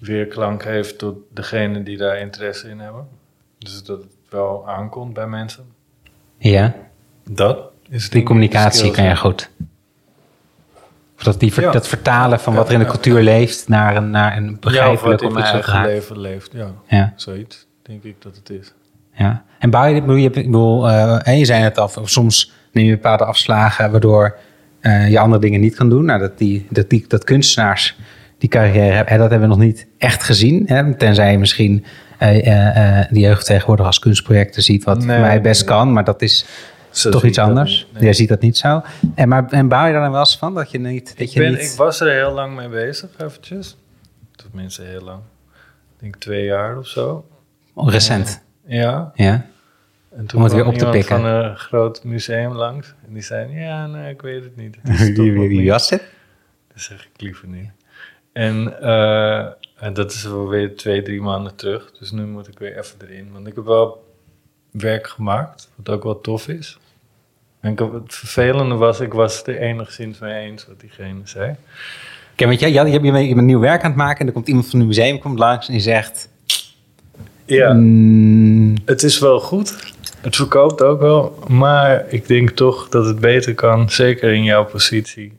[0.00, 3.08] weerklank heeft tot degene die daar interesse in hebben.
[3.58, 5.64] Dus dat het wel aankomt bij mensen.
[6.38, 6.74] Ja,
[7.30, 9.16] Dat is die communicatie kan je ja.
[9.16, 9.50] goed.
[11.16, 11.70] Of dat, die ver- Ja.
[11.70, 14.46] dat vertalen van Ja, wat er in de ja, cultuur leeft naar een, naar een
[14.50, 16.52] Ja, begrijpelijk in om leven leeft.
[16.52, 17.12] Ja, Ja.
[17.16, 18.74] zoiets denk ik dat het is.
[19.12, 19.44] Ja.
[19.58, 22.84] En bouw je dit, bedoel je, bedoel, eh, hè, je zei het al, soms neem
[22.86, 24.36] je bepaalde afslagen waardoor
[24.80, 26.04] eh, je andere dingen niet kan doen.
[26.04, 27.98] Nou, dat, die, dat, die, dat kunstenaars
[28.38, 30.62] die carrière hebben, dat hebben we nog niet echt gezien.
[30.66, 30.94] Hè?
[30.94, 31.84] Tenzij je misschien
[32.18, 35.76] eh eh die jeugd tegenwoordig als kunstprojecten ziet, wat Nee, mij best nee.
[35.76, 36.46] kan, maar dat is
[36.90, 37.86] Zo toch iets anders.
[37.92, 38.02] nee.
[38.02, 38.82] Jij ziet dat niet zo.
[39.14, 41.08] En, maar, en bouw je daar dan wel eens van dat je niet.
[41.08, 43.76] Dat Ik, je ben, niet ik was er heel lang mee bezig, eventjes.
[44.36, 45.18] Tenminste, heel lang.
[45.96, 47.26] Ik denk twee jaar of zo.
[47.74, 48.42] Oh, recent.
[48.66, 49.10] Ja.
[49.14, 49.46] Ja.
[50.16, 51.16] En toen Om het weer op te pikken.
[51.16, 52.94] van een groot museum langs.
[53.06, 54.76] En die zei, ja, nee, ik weet het niet.
[54.82, 56.02] Het Wie, was dit?
[56.72, 57.70] Dat zeg ik liever niet.
[58.32, 59.46] En, eh,
[59.76, 61.92] en dat is wel weer twee, drie maanden terug.
[61.98, 63.28] Dus nu moet ik weer even erin.
[63.32, 64.04] Want ik heb wel
[64.70, 66.78] werk gemaakt, wat ook wel tof is.
[67.60, 71.54] En ik het vervelende was, ik was het er enigszins mee eens wat diegene zei.
[72.34, 74.66] Kijk, want jij, jij, je bent nieuw werk aan het maken en er komt iemand
[74.70, 76.28] van het museum komt langs en die zegt...
[77.44, 79.94] Ja, mm, het is wel goed.
[80.20, 81.38] Het verkoopt ook wel.
[81.48, 83.90] Maar ik denk toch dat het beter kan.
[83.90, 85.32] Zeker in jouw positie.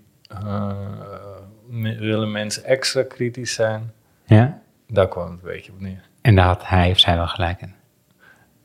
[1.69, 3.91] Me- willen mensen extra kritisch zijn?
[4.27, 4.59] Ja.
[4.87, 6.01] Daar kwam het een beetje op neer.
[6.21, 7.73] En daar had hij of zij wel gelijk in.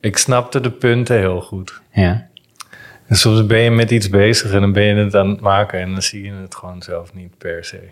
[0.01, 1.81] Ik snapte de punten heel goed.
[1.90, 2.27] Ja.
[3.07, 5.81] En soms ben je met iets bezig en dan ben je het aan het maken
[5.81, 7.88] en dan zie je het gewoon zelf niet per se.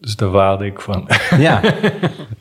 [0.00, 1.08] Dus daar waalde ik van.
[1.38, 1.60] ja.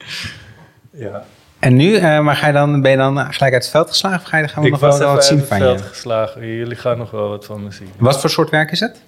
[0.91, 1.23] ja.
[1.59, 4.19] En nu, eh, maar ga je dan, ben je dan gelijk uit het veld geslagen
[4.19, 5.85] of ga je, gaan we Ik nog wel wat uit zien het van veld je?
[5.85, 6.47] geslagen.
[6.47, 7.89] Jullie gaan nog wel wat van me zien.
[7.97, 9.01] Wat voor soort werk is het?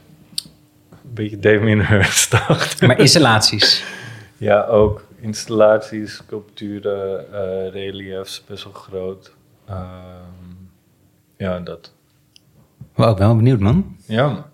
[0.91, 2.81] Een beetje Damien Hirst dacht.
[2.81, 3.83] Maar installaties.
[4.43, 9.32] Ja, ook installaties, sculpturen, eh, reliefs, best wel groot.
[9.67, 9.77] Ehm,
[11.38, 11.91] ja, dat.
[12.95, 13.95] Wow, ik ben wel benieuwd, man.
[14.06, 14.45] Ja.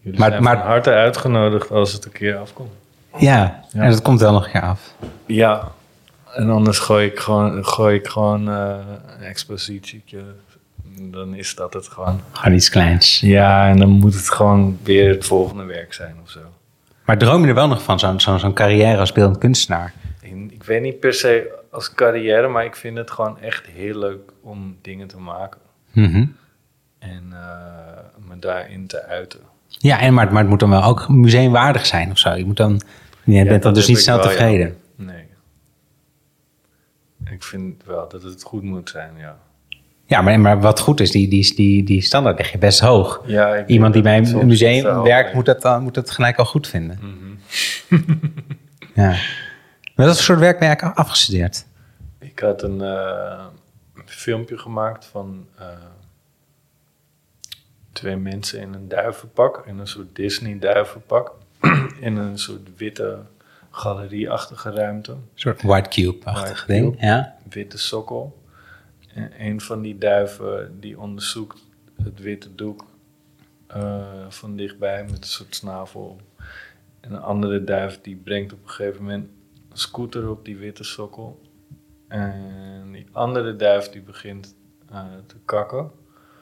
[0.00, 2.70] Jullie Maar- zijn maar- van harte uitgenodigd als het een keer afkomt.
[3.16, 3.80] Ja, Ja.
[3.82, 4.94] en dat komt wel nog een keer af.
[5.26, 5.72] Ja,
[6.34, 8.76] en anders gooi ik gewoon, gooi ik gewoon eh,
[9.18, 10.20] een expositietje.
[11.00, 12.20] Dan is dat het gewoon.
[12.32, 13.20] Gewoon iets kleins.
[13.20, 16.40] Ja, en dan moet het gewoon weer het volgende werk zijn of zo.
[17.06, 19.94] Maar droom je er wel nog van, zo'n zo'n zo'n carrière als beeldend kunstenaar?
[20.50, 24.32] Ik, weet niet per se als carrière, maar ik vind het gewoon echt heel leuk
[24.40, 25.60] om dingen te maken.
[25.92, 26.26] Mhm.
[26.98, 29.40] En eh, me daarin te uiten.
[29.68, 32.34] Ja, en, maar, maar het moet dan wel ook museumwaardig zijn of zo.
[32.34, 32.80] Je, moet dan,
[33.24, 34.30] je Ja, bent dan dus niet snel wel, ja.
[34.30, 34.76] tevreden.
[34.94, 35.24] Nee.
[37.30, 39.38] Ik vind wel dat het goed moet zijn, ja.
[40.06, 43.22] Ja, maar, maar wat goed is, die, die, die, die standaard leg je best hoog.
[43.26, 46.44] ja Iemand die bij dat een museum werkt, moet dat, dan, moet dat gelijk al
[46.44, 46.98] goed vinden.
[47.00, 48.00] Mhm.
[48.94, 49.08] Ja.
[49.94, 51.66] Maar wat voor soort werk ben je eigenlijk afgestudeerd?
[52.18, 53.44] Ik had een eh,
[54.04, 55.66] filmpje gemaakt van eh,
[57.92, 61.32] twee mensen in een duivenpak, in een soort Disney-duivenpak,
[62.00, 63.18] in een soort witte
[63.70, 66.96] galerieachtige ruimte, Een soort white cube-achtig ding.
[67.00, 67.36] Ja.
[67.50, 68.41] witte sokkel.
[69.14, 71.64] En een van die duiven die onderzoekt
[72.02, 72.84] het witte doek
[73.66, 76.20] eh, van dichtbij met een soort snavel.
[77.00, 79.28] En een andere duif die brengt op een gegeven moment
[79.70, 81.40] een scooter op die witte sokkel.
[82.08, 84.56] En die andere duif die begint
[84.90, 85.90] eh, te kakken.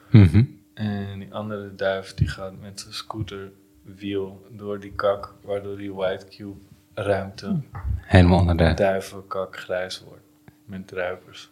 [0.09, 0.43] Mhm.
[0.73, 6.25] En die andere duif die gaat met zijn scooterwiel door die kak, waardoor die white
[6.25, 6.59] cube
[6.93, 7.59] ruimte
[8.01, 8.73] Helemaal onder de...
[8.73, 10.23] duivenkak grijs wordt.
[10.65, 11.51] Met druipers.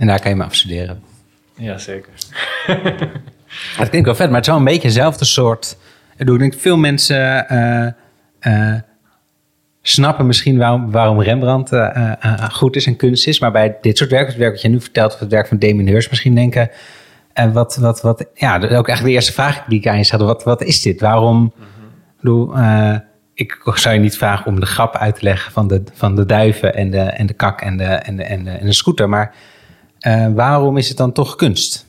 [0.00, 1.02] En daar kan je me afstuderen.
[1.54, 2.12] Jazeker.
[3.78, 5.76] Dat klinkt wel vet, maar het is wel een beetje hetzelfde soort...
[6.16, 7.86] Ik denk veel mensen eh,
[8.38, 8.80] eh,
[9.82, 13.40] snappen misschien waarom, waarom Rembrandt eh, goed is en kunst is.
[13.40, 15.14] Maar bij dit soort werk, het werk wat je nu vertelt...
[15.14, 16.70] of het werk van Damien Hirst misschien denken...
[17.32, 19.96] eh, wat, wat, wat, ja, dat is ook eigenlijk de eerste vraag die ik aan
[19.96, 20.24] je stelde.
[20.24, 21.00] Wat, wat is dit?
[21.00, 21.52] Waarom...
[23.34, 26.26] Ik zou je niet vragen om de grap uit te leggen van de, van de
[26.26, 29.08] duiven en de, en de kak en de, en de, en de, en de scooter.
[29.08, 29.34] Maar
[30.00, 31.88] eh, waarom is het dan toch kunst?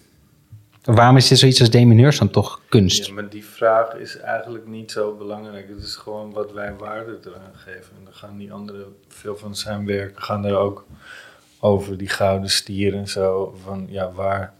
[0.83, 3.05] Waarom is dit zoiets als Damien Hirst dan toch kunst?
[3.05, 5.69] Ja, maar die vraag is eigenlijk niet zo belangrijk.
[5.69, 7.91] Het is gewoon wat wij waarde eraan geven.
[7.97, 10.85] En dan gaan die andere, veel van zijn werken gaan er ook
[11.59, 13.55] over die gouden stier en zo.
[13.63, 14.53] Van ja, waar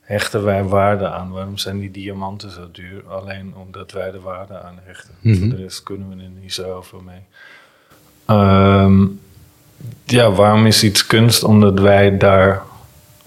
[0.00, 1.30] hechten wij waarde aan?
[1.30, 3.08] Waarom zijn die diamanten zo duur?
[3.08, 5.14] Alleen omdat wij er waarde aan hechten.
[5.20, 5.38] Mhm.
[5.38, 7.22] Voor de rest kunnen we er niet zo over mee.
[8.24, 9.06] Ehm,
[10.04, 11.44] ja, waarom is iets kunst?
[11.44, 12.62] Omdat wij daar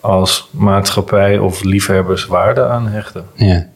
[0.01, 3.25] als maatschappij of liefhebbers waarde aan hechten.
[3.35, 3.67] Ja,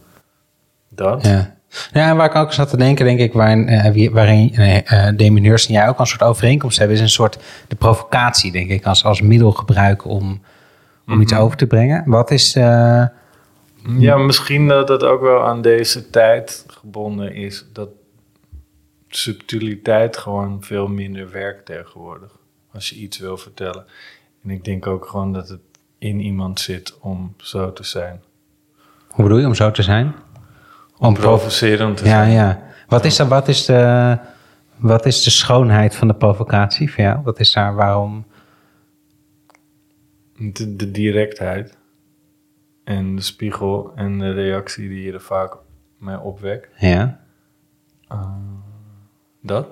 [0.90, 1.26] Dat.
[1.26, 1.54] ja.
[1.92, 5.42] Ja, en waar ik ook zat te denken, denk ik, waarin, eh, wie- waarin eh
[5.44, 8.86] Hirst en jij ook een soort overeenkomst hebben, is een soort de provocatie, denk ik,
[8.86, 10.42] als, als middel gebruiken om,
[11.08, 12.04] om iets over te brengen.
[12.06, 13.06] Wat is, eh,
[13.98, 17.66] Ja, misschien dat het ook wel aan deze tijd gebonden is.
[17.74, 17.90] Dat
[19.10, 22.32] subtiliteit gewoon veel minder werkt tegenwoordig.
[22.74, 23.86] Als je iets wil vertellen.
[24.44, 25.60] En ik denk ook gewoon dat het
[26.06, 28.22] in iemand zit om zo te zijn.
[29.10, 30.14] hoe bedoel je, om zo te zijn?
[30.98, 32.32] Om provo- Provocerend te Ja, zijn.
[32.32, 32.62] ja.
[32.88, 34.18] Wat is, dan, wat, is de,
[34.76, 37.22] wat is de schoonheid van de provocatie voor jou?
[37.24, 38.26] Wat is daar, waarom?
[40.38, 41.78] De, de directheid.
[42.84, 45.58] En de spiegel en de reactie die je er vaak
[45.98, 46.68] mee opwekt.
[46.78, 47.20] Ja,
[49.42, 49.68] Dat.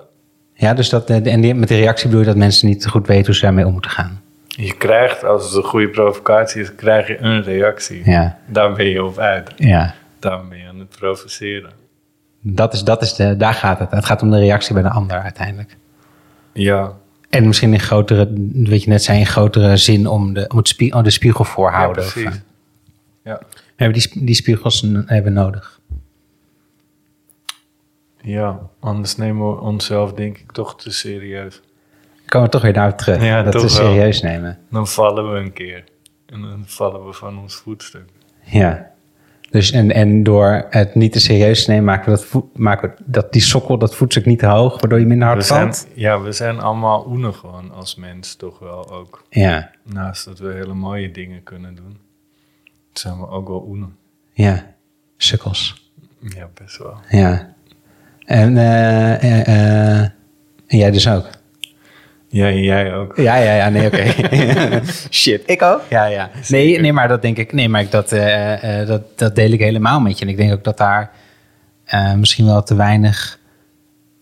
[0.54, 3.26] ja dus dat, en die, met de reactie bedoel je dat mensen niet goed weten
[3.26, 4.20] hoe ze daarmee om moeten gaan.
[4.56, 8.10] Je krijgt, als het een goede provocatie is, krijg je een reactie.
[8.10, 9.52] Ja, Daar ben je op uit.
[9.56, 9.94] ja.
[10.18, 11.70] Daar ben je aan het provoceren.
[12.40, 13.90] Dat is, dat is de, daar gaat het.
[13.90, 15.76] Het gaat om de reactie bij de ander uiteindelijk.
[16.52, 16.92] Ja,
[17.30, 20.68] En misschien in grotere, wat je net zei, in grotere zin om de, om het
[20.68, 22.04] spie, om de spiegel voorhouden.
[22.04, 22.40] Ja, precies.
[23.24, 23.38] ja.
[23.50, 25.80] we hebben die, die spiegels hebben nodig.
[28.22, 31.60] ja, anders nemen we onszelf denk ik toch te serieus.
[32.34, 33.22] Komen we toch weer daar terug.
[33.22, 33.68] Ja, dat we wel.
[33.68, 34.58] serieus nemen.
[34.70, 35.84] Dan vallen we een keer.
[36.26, 38.08] En dan vallen we van ons voetstuk.
[38.42, 38.90] Ja.
[39.50, 42.88] Dus en, en door het niet te serieus te nemen, maken we, dat voet, maken
[42.88, 45.86] we dat, die sokkel, dat voetstuk niet te hoog, waardoor je minder hard valt.
[45.94, 49.24] ja, we zijn allemaal oenen gewoon als mens toch wel ook.
[49.30, 51.98] Ja, Naast dat we hele mooie dingen kunnen doen,
[52.92, 53.96] zijn we ook wel oenen.
[54.32, 54.74] ja.
[55.16, 55.90] Sukkels.
[56.20, 56.96] Ja, best wel.
[57.10, 57.54] Ja.
[58.24, 60.10] En, eh, eh, eh,
[60.66, 61.33] en jij dus ook.
[62.34, 63.16] Ja, en jij ook.
[63.16, 64.04] Ja, ja, ja, nee, oké.
[65.10, 65.80] Shit, ik ook?
[65.88, 66.30] Ja, ja.
[66.48, 69.50] Nee, nee, maar dat denk ik, nee, maar ik, dat, eh, eh, dat, dat deel
[69.50, 70.24] ik helemaal met je.
[70.24, 71.10] En ik denk ook dat daar
[71.84, 73.38] eh, misschien wel te weinig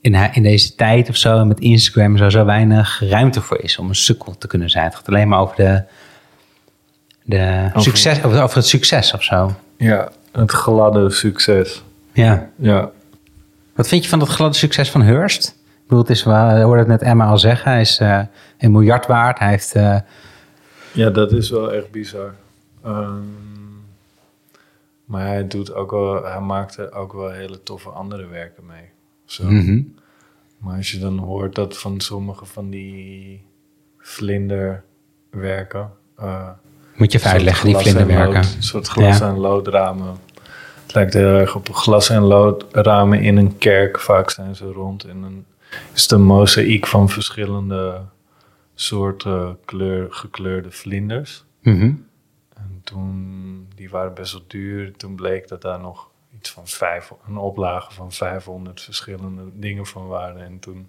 [0.00, 3.88] in, in deze tijd of zo, met Instagram zo, zo weinig ruimte voor is om
[3.88, 4.84] een sukkel te kunnen zijn.
[4.84, 5.82] Het gaat alleen maar over de,
[7.22, 9.54] de Over- succes, over, over het succes of zo.
[9.76, 11.82] Ja, het gladde succes.
[12.12, 12.48] Ja.
[12.56, 12.90] Ja.
[13.74, 15.60] Wat vind je van dat gladde succes van Hearst?
[15.92, 18.20] Bedoel, het is wel, je hoorde het net Emma al zeggen, hij is eh,
[18.58, 19.38] een miljard waard.
[19.38, 19.74] Hij heeft...
[19.74, 19.96] eh,
[20.92, 22.34] Ja, dat is wel echt bizar.
[22.84, 23.20] Ehm,
[25.04, 28.84] maar hij doet ook wel, hij maakt er ook wel hele toffe andere werken mee.
[29.24, 29.44] Zo.
[29.44, 29.80] mhm.
[30.58, 33.44] Maar als je dan hoort dat van sommige van die
[33.98, 35.90] vlinderwerken.
[36.16, 36.48] eh,
[36.96, 38.36] Moet je even uitleggen, die vlinderwerken.
[38.56, 40.16] Een soort glas- en loodramen.
[40.92, 44.00] Het lijkt heel erg op glas- en loodramen in een kerk.
[44.00, 45.04] Vaak zijn ze rond.
[45.04, 45.44] En dan
[45.94, 48.00] is het een mozaïek van verschillende
[48.74, 51.44] soorten kleur, gekleurde vlinders.
[51.62, 51.92] Mhm.
[52.56, 54.96] En toen, die waren best wel duur.
[54.96, 60.06] Toen bleek dat daar nog iets van vijf, een oplage van 500 verschillende dingen van
[60.06, 60.44] waren.
[60.44, 60.88] En toen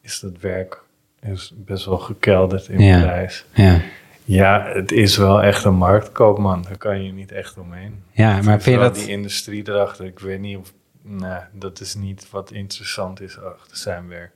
[0.00, 0.82] is dat werk
[1.20, 3.00] is best wel gekelderd in Ja.
[3.00, 3.44] prijs.
[3.54, 3.80] Ja.
[4.24, 6.62] Ja, het is wel echt een marktkoopman.
[6.62, 8.02] Daar kan je niet echt omheen.
[8.10, 8.94] ja, maar vind je dat...
[8.94, 10.06] die industrie erachter.
[10.06, 10.72] Ik weet niet of...
[11.02, 14.32] Nee, dat is niet wat interessant is achter zijn werk.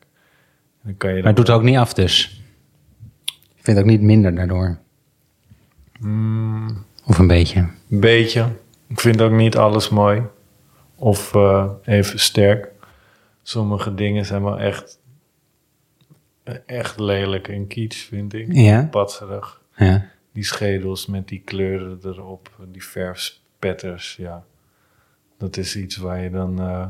[0.82, 2.42] Dan kan je Maar het doet het ook niet af dus.
[3.26, 4.78] Ik vind het ook niet minder daardoor.
[5.98, 7.60] Mm, Of een beetje.
[7.90, 8.46] Een beetje.
[8.88, 10.22] Ik vind ook niet alles mooi.
[10.94, 12.68] Of eh, even sterk.
[13.42, 14.98] Sommige dingen zijn wel echt...
[16.66, 18.46] Echt lelijk en kitsch, vind ik.
[18.52, 18.88] Ja?
[18.90, 19.60] Patserig.
[19.76, 20.08] Ja.
[20.32, 22.50] Die schedels met die kleuren erop.
[22.68, 24.44] Die verfspetters, ja.
[25.38, 26.60] Dat is iets waar je dan...
[26.60, 26.88] eh,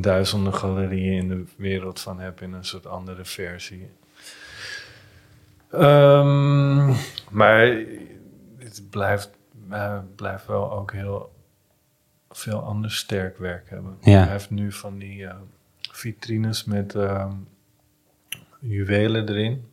[0.00, 2.40] duizenden galerieën in de wereld van hebt...
[2.40, 3.90] in een soort andere versie.
[5.70, 6.86] Ehm,
[7.30, 7.84] maar
[8.58, 9.30] het blijft,
[9.70, 11.32] eh, blijft wel ook heel
[12.30, 13.96] veel ander sterk werk hebben.
[14.00, 14.22] Ja.
[14.22, 15.36] Hij heeft nu van die eh,
[15.80, 17.32] vitrines met ehm,
[18.60, 19.69] juwelen erin.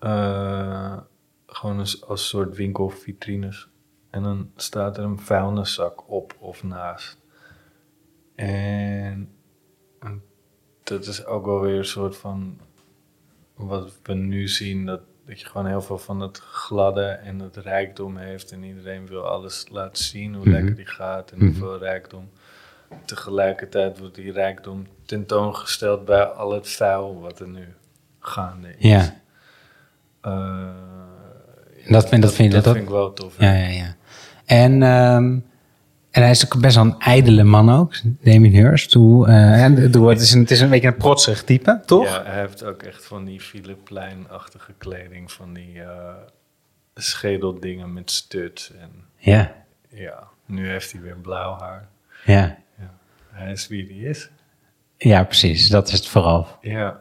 [0.00, 0.96] Eh,
[1.46, 3.68] gewoon als, als soort winkelvitrines.
[4.10, 7.18] En dan staat er een vuilniszak op of naast.
[8.34, 9.30] En
[10.82, 12.60] dat is ook wel weer een soort van
[13.54, 17.56] wat we nu zien, dat, dat je gewoon heel veel van het gladde en het
[17.56, 18.52] rijkdom heeft.
[18.52, 20.52] En iedereen wil alles laten zien, hoe Mhm.
[20.54, 22.30] lekker die gaat en hoeveel rijkdom.
[23.04, 27.66] Tegelijkertijd wordt die rijkdom tentoongesteld bij al het vuil wat er nu
[28.18, 28.88] gaande is.
[28.88, 29.20] Ja.
[30.26, 30.64] Eh,
[31.88, 33.34] Dat vind- dat vind dat dat- vind ik wel tof.
[33.38, 33.94] Ja, ja, ja.
[34.44, 35.24] En, ehm,
[36.10, 38.92] en hij is ook best wel een ijdele man ook, Damien Hirst.
[38.94, 42.04] Hoe, en, doe- het, is een, het is een beetje een protsig type, toch?
[42.04, 45.80] Ja, hij heeft ook echt van die Philip Plein-achtige kleding, van die
[46.94, 48.72] schedeldingen met studs.
[48.80, 49.52] En Ja,
[49.88, 51.88] ja, nu heeft hij weer blauw haar.
[52.24, 52.56] ja.
[52.78, 52.90] Ja,
[53.30, 54.30] hij is wie hij is.
[54.96, 55.68] Ja, precies.
[55.68, 56.46] Dat is het vooral.
[56.60, 57.00] Ja,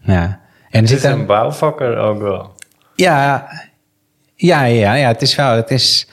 [0.00, 0.40] Ja.
[0.70, 2.54] En het is een bouwvakker ook wel.
[2.94, 3.48] ja,
[4.34, 6.08] ja, ja, ja, het is wel, het is,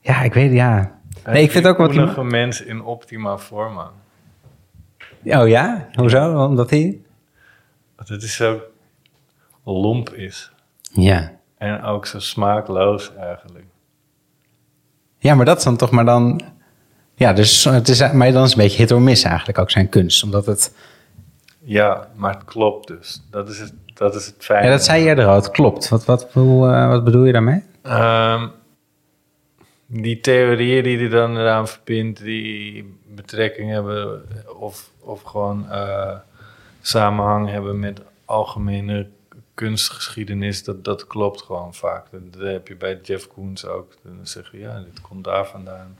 [0.00, 0.98] ja, ik weet, ja.
[1.26, 3.90] Nee, ik vind ook wat Een mens in optima forma.
[5.24, 6.44] oh ja, hoezo?
[6.44, 6.98] Omdat hij,
[7.96, 8.60] Dat het is zo
[9.64, 10.52] lomp is.
[10.92, 11.32] ja.
[11.58, 13.64] En ook zo smaakloos eigenlijk.
[15.18, 16.40] Ja, maar dat is dan toch maar dan,
[17.14, 19.70] ja, dus het is, maar dan is het een beetje hit or miss eigenlijk ook
[19.70, 20.74] zijn kunst, omdat het,
[21.60, 23.22] Ja, maar het klopt dus.
[23.30, 24.64] Dat is het, dat is het fijne.
[24.64, 25.88] ja, dat zei je eerder al, het klopt.
[25.88, 27.62] Wat, wat, hoe, eh, wat bedoel je daarmee?
[27.82, 28.48] Ehm,
[29.86, 34.22] die theorieën die hij dan eraan verbindt, die betrekking hebben
[34.58, 36.16] of, of gewoon eh,
[36.80, 39.06] samenhang hebben met algemene
[39.54, 42.04] kunstgeschiedenis, dat, dat klopt gewoon vaak.
[42.10, 43.92] Dat, dat heb je bij Jeff Koons ook.
[44.02, 45.96] Dan zeggen ja, dit komt daar vandaan.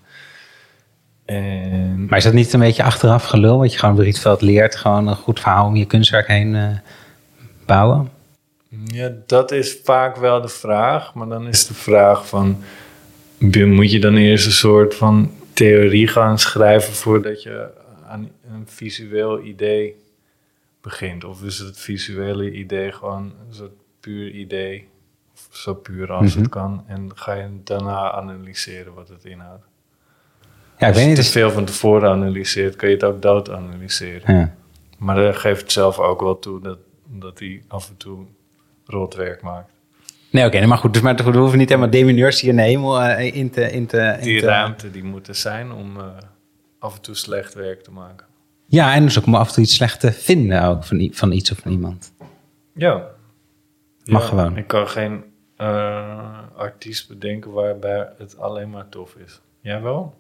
[1.24, 4.76] En Maar is dat niet een beetje achteraf gelul, wat je gewoon door Rietveld leert,
[4.76, 6.76] gewoon een goed verhaal om je kunstwerk heen eh,
[7.66, 8.10] bouwen?
[8.86, 11.14] Ja, dat is vaak wel de vraag.
[11.14, 12.56] Maar dan is de vraag van...
[13.64, 16.92] Moet je dan eerst een soort van theorie gaan schrijven...
[16.94, 17.70] voordat je
[18.08, 19.96] aan een visueel idee
[20.80, 21.24] begint?
[21.24, 24.88] Of is het visuele idee gewoon een soort puur idee?
[25.34, 26.38] Of zo puur als Mhm.
[26.42, 26.84] het kan.
[26.86, 29.64] En ga je daarna analyseren wat het inhoudt.
[30.78, 31.16] Ja, ik Als weet je niet.
[31.24, 32.76] te veel van tevoren analyseert...
[32.76, 34.36] kan je het ook dood analyseren.
[34.36, 34.54] ja.
[34.98, 36.60] Maar hij geeft zelf ook wel toe...
[36.60, 38.26] dat, dat hij af en toe
[38.86, 39.72] rot werk maakt.
[40.30, 40.92] Nee, oké, maar goed.
[40.92, 43.70] Dus maar we hoeven niet helemaal demineurs hier in de hemel eh, in te...
[43.70, 46.06] In te, in die te- ruimte die moet er zijn om eh,
[46.78, 48.26] af en toe slecht werk te maken.
[48.66, 51.32] Ja, en dus ook om af en toe iets slecht te vinden ook van, van
[51.32, 52.12] iets of van iemand.
[52.74, 53.06] Ja.
[54.04, 54.56] Mag Ja, gewoon.
[54.56, 55.24] Ik kan geen
[55.56, 59.40] eh, artiest bedenken waarbij het alleen maar tof is.
[59.60, 60.14] Jij wel?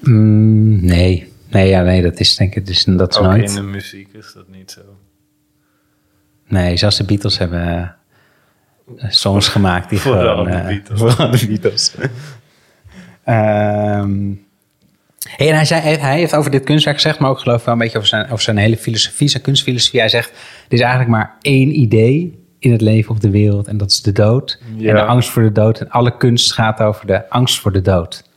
[0.00, 1.32] Mm, nee.
[1.50, 3.48] Nee, ja, nee, dat is denk ik dus, dat is Ook nooit.
[3.48, 4.80] in de muziek is dat niet zo.
[6.48, 7.94] Nee, zelfs de Beatles hebben
[8.96, 10.44] eh, songs gemaakt die Vooral gewoon...
[10.44, 10.98] de eh, Beatles.
[11.00, 11.94] Vooral de Beatles.
[13.24, 14.32] Ehm,
[15.28, 17.74] hey, en hij, zei, hij heeft over dit kunstwerk gezegd, maar ook geloof ik wel
[17.74, 20.00] een beetje over zijn, over zijn hele filosofie, zijn kunstfilosofie.
[20.00, 23.76] Hij zegt, er is eigenlijk maar één idee in het leven of de wereld en
[23.76, 24.60] dat is de dood.
[24.76, 24.88] Ja.
[24.88, 25.80] En de angst voor de dood.
[25.80, 28.27] En alle kunst gaat over de angst voor de dood.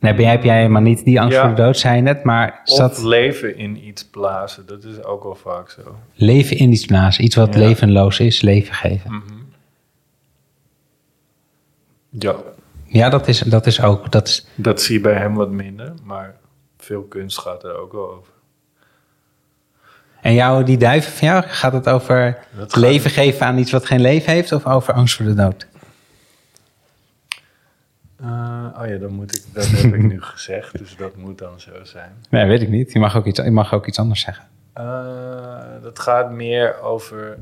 [0.00, 1.46] Nee, ben jij, heb jij helemaal niet die angst Ja.
[1.46, 5.04] voor de dood, zei je net, maar Of dat leven in iets blazen, dat is
[5.04, 5.96] ook wel vaak zo.
[6.14, 7.60] leven in iets blazen, iets wat Ja.
[7.60, 9.22] levenloos is, leven geven.
[12.10, 12.34] Ja,
[12.90, 15.92] Ja, dat is, dat is ook, dat is, dat zie je bij hem wat minder,
[16.04, 16.34] maar
[16.78, 18.32] veel kunst gaat er ook wel over.
[20.20, 23.70] En jou, die duiven van jou, gaat het over Dat gaat- leven geven aan iets
[23.70, 25.66] wat geen leven heeft of over angst voor de dood?
[28.20, 31.60] Eh, oh ja, dat, moet ik, dat heb ik nu gezegd, dus dat moet dan
[31.60, 32.12] zo zijn.
[32.30, 32.92] Nee, weet ik niet.
[32.92, 34.48] Je mag ook iets, je mag ook iets anders zeggen.
[34.72, 37.38] Eh, dat gaat meer over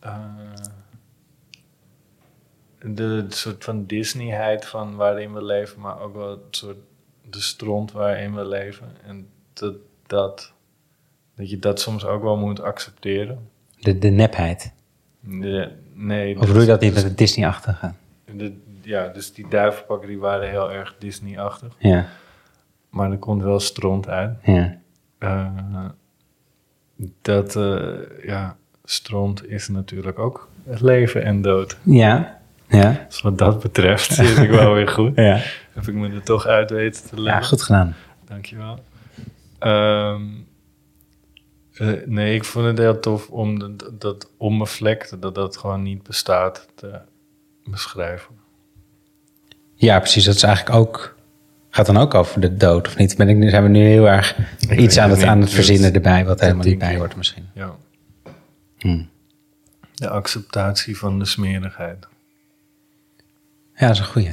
[0.00, 0.24] eh,
[2.84, 6.76] de soort van Disneyheid van waarin we leven, maar ook wel het soort
[7.30, 8.88] de stront waarin we leven.
[9.06, 9.74] En dat,
[10.06, 10.52] dat,
[11.34, 13.48] dat je dat soms ook wel moet accepteren.
[13.80, 14.72] De, de nepheid.
[15.20, 17.92] De- nee, Of bedoel je dat niet met het Disney-achtige?
[18.36, 21.72] de- ja, dus die duivenpakken die waren heel erg Disney-achtig.
[21.78, 22.06] Ja,
[22.90, 24.36] Maar er komt wel stront uit.
[24.42, 24.80] ja.
[25.18, 25.84] Eh,
[27.22, 31.76] dat, eh, ja, stront is natuurlijk ook het leven en dood.
[31.82, 33.04] Ja, ja.
[33.08, 35.16] Dus wat dat betreft zit ik wel weer goed.
[35.16, 35.40] Ja,
[35.72, 37.44] Heb ik me er toch uit weten te ja leggen.
[37.44, 37.94] goed gedaan.
[38.24, 38.78] Dankjewel.
[39.58, 40.22] Ehm
[41.72, 46.02] eh, nee, ik vond het heel tof om dat, dat onbevlekte, dat dat gewoon niet
[46.02, 47.00] bestaat, te
[47.64, 48.34] beschrijven.
[49.86, 50.24] Ja, precies.
[50.24, 51.16] Dat is eigenlijk ook...
[51.70, 53.16] Gaat dan ook over de dood, of niet?
[53.16, 54.36] Ben ik, nu- zijn we nu heel erg
[54.70, 56.24] iets aan het aan het verzinnen Dat- erbij...
[56.24, 57.48] wat helemaal niet bij hoort misschien.
[57.54, 57.74] Ja.
[58.78, 59.02] Hm.
[59.94, 62.06] De acceptatie van de smerigheid.
[63.74, 64.30] Ja, dat is een goeie.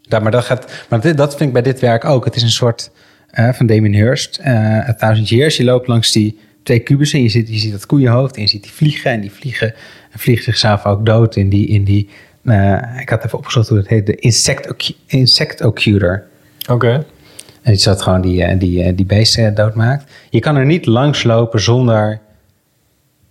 [0.00, 2.24] Ja, maar dat, gaat, maar dit, dat vind ik bij dit werk ook.
[2.24, 2.90] Het is een soort
[3.26, 5.56] eh, van Damien Hirst, eh A Thousand Years.
[5.56, 8.48] Je loopt langs die twee kubussen en je ziet, je ziet dat koeienhoofd en je
[8.48, 9.10] ziet die vliegen.
[9.10, 9.74] En die vliegen
[10.10, 11.66] en vliegen zichzelf ook dood in die...
[11.66, 12.08] In die
[12.44, 14.06] eh, ik had even opgezocht hoe dat heet.
[14.06, 15.64] De insect.
[16.68, 17.04] Oké.
[17.62, 20.10] En iets dat gewoon die, eh, die, eh, die beesten doodmaakt.
[20.30, 22.20] Je kan er niet langs lopen zonder...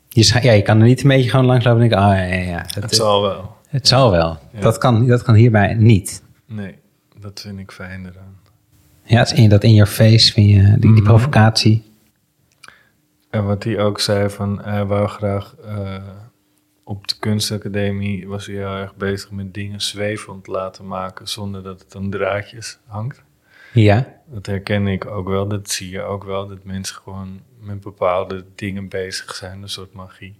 [0.09, 2.07] Je, ja, je kan er niet een beetje gewoon langs lopen en denken...
[2.07, 3.55] Ah, ja, ja, ja, het, Het zal wel.
[3.67, 4.37] het zal wel.
[4.53, 4.59] Ja.
[4.59, 6.23] Dat, kan, dat kan hierbij niet.
[6.45, 6.75] Nee,
[7.19, 8.39] dat vind ik fijn eraan.
[9.03, 11.03] Ja, het is in, dat in your face, vind je, die, die Mhm.
[11.03, 11.83] provocatie.
[13.29, 15.55] En wat hij ook zei van, hij wou graag
[16.91, 21.79] op de kunstacademie was hij heel erg bezig met dingen zwevend laten maken zonder dat
[21.79, 23.21] het aan draadjes hangt.
[23.73, 27.81] Ja, Dat herken ik ook wel, dat zie je ook wel, dat mensen gewoon met
[27.81, 30.39] bepaalde dingen bezig zijn, een soort magie.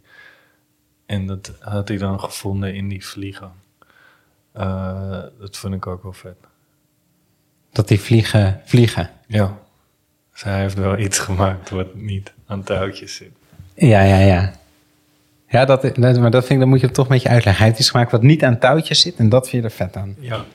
[1.06, 3.52] En dat had hij dan gevonden in die vliegen.
[4.52, 6.38] Eh, dat vond ik ook wel vet.
[7.72, 9.10] dat die vliegen vliegen.
[9.28, 9.58] Ja.
[10.32, 13.32] Dus hij heeft wel iets gemaakt wat niet aan touwtjes zit.
[13.74, 14.60] Ja, ja, ja.
[15.52, 17.62] Ja, dat, dat, maar dat, vind ik, dat moet je toch een beetje uitleggen.
[17.62, 19.96] Hij heeft iets gemaakt wat niet aan touwtjes zit en dat vind je er vet
[19.96, 20.16] aan.
[20.20, 20.46] Ja.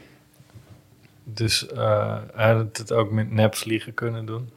[1.25, 4.51] Dus eh, hij had het ook met nepvliegen kunnen doen.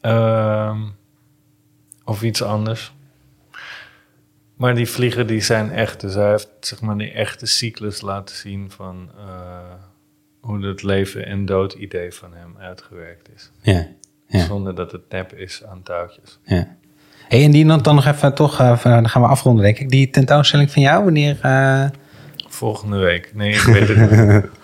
[0.00, 0.80] Ehm,
[2.04, 2.92] of iets anders.
[4.56, 6.00] Maar die vliegen die zijn echt.
[6.00, 9.72] Dus hij heeft zeg maar die echte cyclus laten zien van eh,
[10.40, 13.50] hoe het leven en dood idee van hem uitgewerkt is.
[13.60, 13.86] Ja,
[14.26, 16.38] ja, Zonder dat het nep is aan touwtjes.
[16.42, 16.76] ja.
[17.28, 19.88] Hey, en die dan, dan nog even toch, eh, dan gaan we afronden denk ik.
[19.88, 21.38] Die tentoonstelling van jou, wanneer...
[21.42, 21.84] eh,
[22.48, 23.30] Volgende week.
[23.34, 24.44] Nee, ik weet het niet.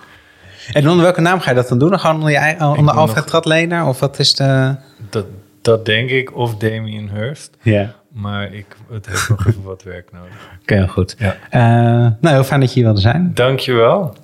[0.72, 1.90] En onder welke naam ga je dat dan doen?
[1.90, 3.84] Dan gewoon onder, je eigen, onder Alfred Tratlener?
[3.86, 4.74] Of wat is de...
[5.10, 5.26] Dat,
[5.62, 6.36] dat denk ik.
[6.36, 7.56] Of Damien Hirst.
[7.62, 7.94] Ja.
[8.12, 10.48] Maar ik, het heeft nog even wat werk nodig.
[10.62, 11.14] Oké, heel goed.
[11.18, 11.36] Ja.
[11.50, 11.60] Eh,
[12.20, 13.30] nou, heel fijn dat je hier wilde zijn.
[13.34, 14.16] Dankjewel.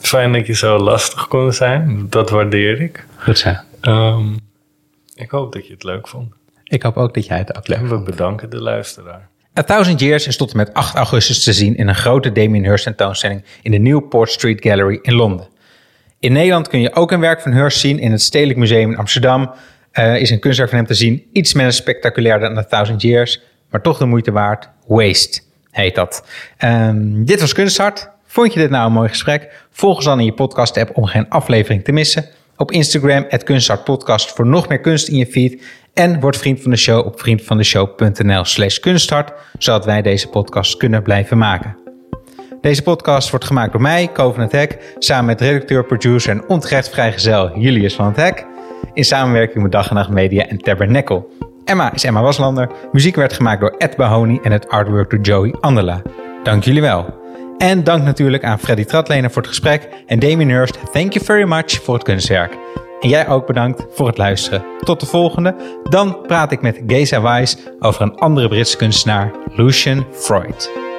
[0.00, 2.06] Fijn dat je zo lastig kon zijn.
[2.10, 3.06] Dat waardeer ik.
[3.16, 3.50] Goed zo.
[3.80, 4.26] Ehm,
[5.14, 6.32] ik hoop dat je het leuk vond.
[6.72, 9.28] Ik hoop ook dat jij het ook leuk we bedanken de luisteraar.
[9.58, 12.64] A Thousand Years is tot en met 8 augustus te zien in een grote Damien
[12.64, 15.48] Hirst tentoonstelling in de Newport Street Gallery in Londen.
[16.18, 18.96] In Nederland kun je ook een werk van Hirst zien in het Stedelijk Museum in
[18.96, 19.52] Amsterdam.
[19.90, 21.26] Eh, is een kunstwerk van hem te zien.
[21.32, 24.68] Iets minder spectaculair dan A Thousand Years, maar toch de moeite waard.
[24.86, 26.26] Waste heet dat.
[26.56, 28.10] Ehm, dit was Kunsthart.
[28.26, 29.66] Vond je dit nou een mooi gesprek?
[29.70, 32.24] Volg ons dan in je podcast app om geen aflevering te missen.
[32.62, 35.62] Op Instagram, het Kunsthartpodcast voor nog meer kunst in je feed.
[35.94, 41.02] En word vriend van de show op vriendvandeshow.nl slash kunsthart, zodat wij deze podcast kunnen
[41.02, 41.76] blijven maken.
[42.60, 46.48] Deze podcast wordt gemaakt door mij, Ko van het Hek, samen met redacteur, producer en
[46.48, 48.46] onterecht vrijgezel Julius van het Hek,
[48.94, 51.24] in samenwerking met Dag en Nacht Media en Tabernacle.
[51.64, 55.54] Emma is Emma Waslander, muziek werd gemaakt door Ed Bahoni en het artwork door Joey
[55.60, 56.02] Andela.
[56.42, 57.21] Dank jullie wel.
[57.62, 61.48] En dank natuurlijk aan Freddy Tratlener voor het gesprek en Damien Hurst, thank you very
[61.48, 62.56] much voor het kunstwerk.
[63.00, 64.64] En jij ook bedankt voor het luisteren.
[64.80, 65.54] Tot de volgende.
[65.90, 70.91] Dan praat ik met Geza Weiss over een andere Britse kunstenaar, Lucian Freud.